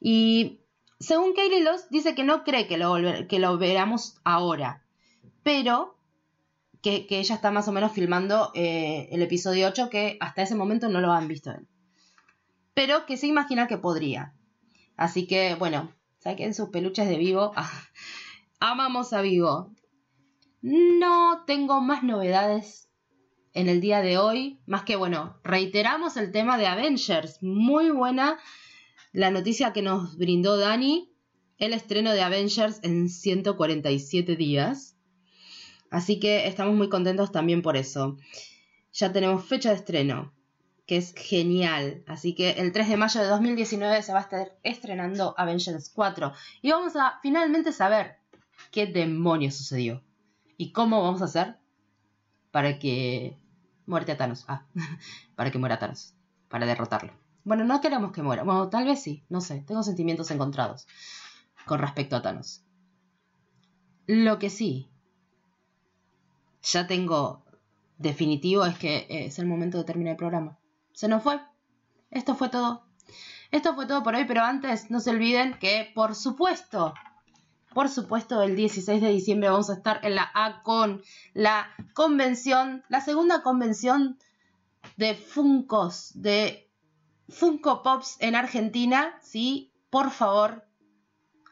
Y 0.00 0.60
según 1.00 1.32
Kaylee 1.32 1.62
Loss, 1.62 1.88
dice 1.88 2.14
que 2.14 2.24
no 2.24 2.44
cree 2.44 2.66
que 2.66 2.76
lo, 2.76 2.96
que 3.26 3.38
lo 3.38 3.56
veramos 3.56 4.16
ahora, 4.22 4.84
pero 5.42 5.96
que, 6.82 7.06
que 7.06 7.20
ella 7.20 7.36
está 7.36 7.50
más 7.50 7.68
o 7.68 7.72
menos 7.72 7.92
filmando 7.92 8.50
eh, 8.54 9.08
el 9.12 9.22
episodio 9.22 9.68
8, 9.68 9.88
que 9.88 10.18
hasta 10.20 10.42
ese 10.42 10.54
momento 10.54 10.90
no 10.90 11.00
lo 11.00 11.10
han 11.10 11.26
visto 11.26 11.52
él. 11.52 11.66
Pero 12.74 13.06
que 13.06 13.16
se 13.16 13.28
imagina 13.28 13.66
que 13.66 13.78
podría. 13.78 14.34
Así 14.98 15.26
que, 15.26 15.54
bueno, 15.54 15.90
saquen 16.18 16.52
sus 16.52 16.68
peluches 16.68 17.08
de 17.08 17.16
vivo. 17.16 17.52
Amamos 18.58 19.12
a 19.12 19.20
Vivo. 19.20 19.74
No 20.62 21.44
tengo 21.46 21.82
más 21.82 22.02
novedades 22.02 22.88
en 23.52 23.68
el 23.68 23.82
día 23.82 24.00
de 24.00 24.16
hoy, 24.16 24.60
más 24.64 24.82
que 24.82 24.96
bueno, 24.96 25.38
reiteramos 25.44 26.16
el 26.16 26.32
tema 26.32 26.56
de 26.56 26.66
Avengers. 26.66 27.42
Muy 27.42 27.90
buena 27.90 28.38
la 29.12 29.30
noticia 29.30 29.74
que 29.74 29.82
nos 29.82 30.16
brindó 30.16 30.56
Dani, 30.56 31.12
el 31.58 31.74
estreno 31.74 32.12
de 32.12 32.22
Avengers 32.22 32.80
en 32.82 33.10
147 33.10 34.36
días. 34.36 34.96
Así 35.90 36.18
que 36.18 36.46
estamos 36.46 36.74
muy 36.74 36.88
contentos 36.88 37.32
también 37.32 37.60
por 37.60 37.76
eso. 37.76 38.16
Ya 38.90 39.12
tenemos 39.12 39.44
fecha 39.44 39.68
de 39.68 39.76
estreno, 39.76 40.32
que 40.86 40.96
es 40.96 41.12
genial. 41.14 42.04
Así 42.06 42.34
que 42.34 42.52
el 42.52 42.72
3 42.72 42.88
de 42.88 42.96
mayo 42.96 43.20
de 43.20 43.26
2019 43.26 44.02
se 44.02 44.12
va 44.14 44.20
a 44.20 44.22
estar 44.22 44.56
estrenando 44.62 45.34
Avengers 45.36 45.90
4. 45.94 46.32
Y 46.62 46.70
vamos 46.70 46.96
a 46.96 47.18
finalmente 47.22 47.72
saber 47.72 48.16
qué 48.70 48.86
demonios 48.86 49.54
sucedió. 49.54 50.02
¿Y 50.56 50.72
cómo 50.72 51.02
vamos 51.02 51.22
a 51.22 51.26
hacer 51.26 51.58
para 52.50 52.78
que 52.78 53.38
muerte 53.86 54.12
a 54.12 54.16
Thanos? 54.16 54.44
Ah, 54.48 54.66
para 55.36 55.50
que 55.50 55.58
muera 55.58 55.78
Thanos. 55.78 56.14
Para 56.48 56.66
derrotarlo. 56.66 57.12
Bueno, 57.44 57.64
no 57.64 57.80
queremos 57.80 58.12
que 58.12 58.22
muera. 58.22 58.42
Bueno, 58.42 58.68
tal 58.68 58.84
vez 58.84 59.02
sí. 59.02 59.24
No 59.28 59.40
sé. 59.40 59.62
Tengo 59.66 59.82
sentimientos 59.82 60.30
encontrados 60.30 60.86
con 61.66 61.78
respecto 61.78 62.16
a 62.16 62.22
Thanos. 62.22 62.62
Lo 64.06 64.38
que 64.38 64.50
sí. 64.50 64.88
Ya 66.62 66.86
tengo 66.86 67.44
definitivo 67.98 68.64
es 68.64 68.78
que 68.78 69.06
es 69.08 69.38
el 69.38 69.46
momento 69.46 69.78
de 69.78 69.84
terminar 69.84 70.12
el 70.12 70.16
programa. 70.16 70.58
Se 70.92 71.08
nos 71.08 71.22
fue. 71.22 71.40
Esto 72.10 72.34
fue 72.34 72.48
todo. 72.48 72.86
Esto 73.50 73.74
fue 73.74 73.86
todo 73.86 74.02
por 74.02 74.14
hoy, 74.14 74.24
pero 74.24 74.42
antes 74.42 74.90
no 74.90 75.00
se 75.00 75.10
olviden 75.10 75.58
que, 75.58 75.90
por 75.94 76.14
supuesto, 76.14 76.94
por 77.76 77.90
supuesto, 77.90 78.40
el 78.40 78.56
16 78.56 79.02
de 79.02 79.10
diciembre 79.10 79.50
vamos 79.50 79.68
a 79.68 79.74
estar 79.74 80.00
en 80.02 80.14
la 80.14 80.30
ACON, 80.32 81.02
la 81.34 81.68
convención, 81.92 82.82
la 82.88 83.02
segunda 83.02 83.42
convención 83.42 84.18
de 84.96 85.14
Funkos, 85.14 86.12
de 86.14 86.70
Funko 87.28 87.82
Pops 87.82 88.16
en 88.20 88.34
Argentina. 88.34 89.18
Sí, 89.20 89.74
por 89.90 90.10
favor, 90.10 90.66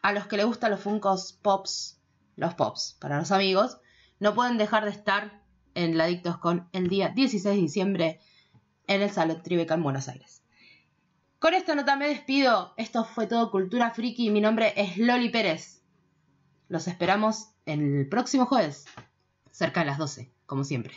a 0.01 0.13
los 0.13 0.27
que 0.27 0.39
les 0.39 0.47
gustan 0.47 0.71
los 0.71 0.81
Funkos 0.81 1.39
Pops, 1.43 2.01
los 2.37 2.55
Pops, 2.55 2.97
para 2.99 3.19
los 3.19 3.31
amigos, 3.31 3.77
no 4.19 4.35
pueden 4.35 4.57
dejar 4.57 4.87
de 4.87 4.93
estar 4.93 5.43
en 5.75 5.99
la 5.99 6.05
Adictos 6.05 6.39
con 6.39 6.71
el 6.73 6.89
día 6.89 7.11
16 7.11 7.55
de 7.55 7.61
diciembre 7.61 8.21
en 8.87 9.03
el 9.03 9.11
Salón 9.11 9.43
Tribeca 9.43 9.75
en 9.75 9.83
Buenos 9.83 10.09
Aires. 10.09 10.43
Con 11.39 11.53
esta 11.53 11.75
nota 11.75 11.97
me 11.97 12.09
despido. 12.09 12.73
Esto 12.79 13.05
fue 13.05 13.27
todo 13.27 13.51
Cultura 13.51 13.91
Friki. 13.91 14.31
Mi 14.31 14.41
nombre 14.41 14.73
es 14.75 14.97
Loli 14.97 15.29
Pérez. 15.29 15.84
Los 16.75 16.89
esperamos 16.89 17.51
el 17.67 18.09
próximo 18.09 18.47
jueves, 18.47 18.87
cerca 19.53 19.79
de 19.79 19.87
las 19.87 19.97
12, 19.97 20.33
como 20.45 20.65
siempre. 20.65 20.93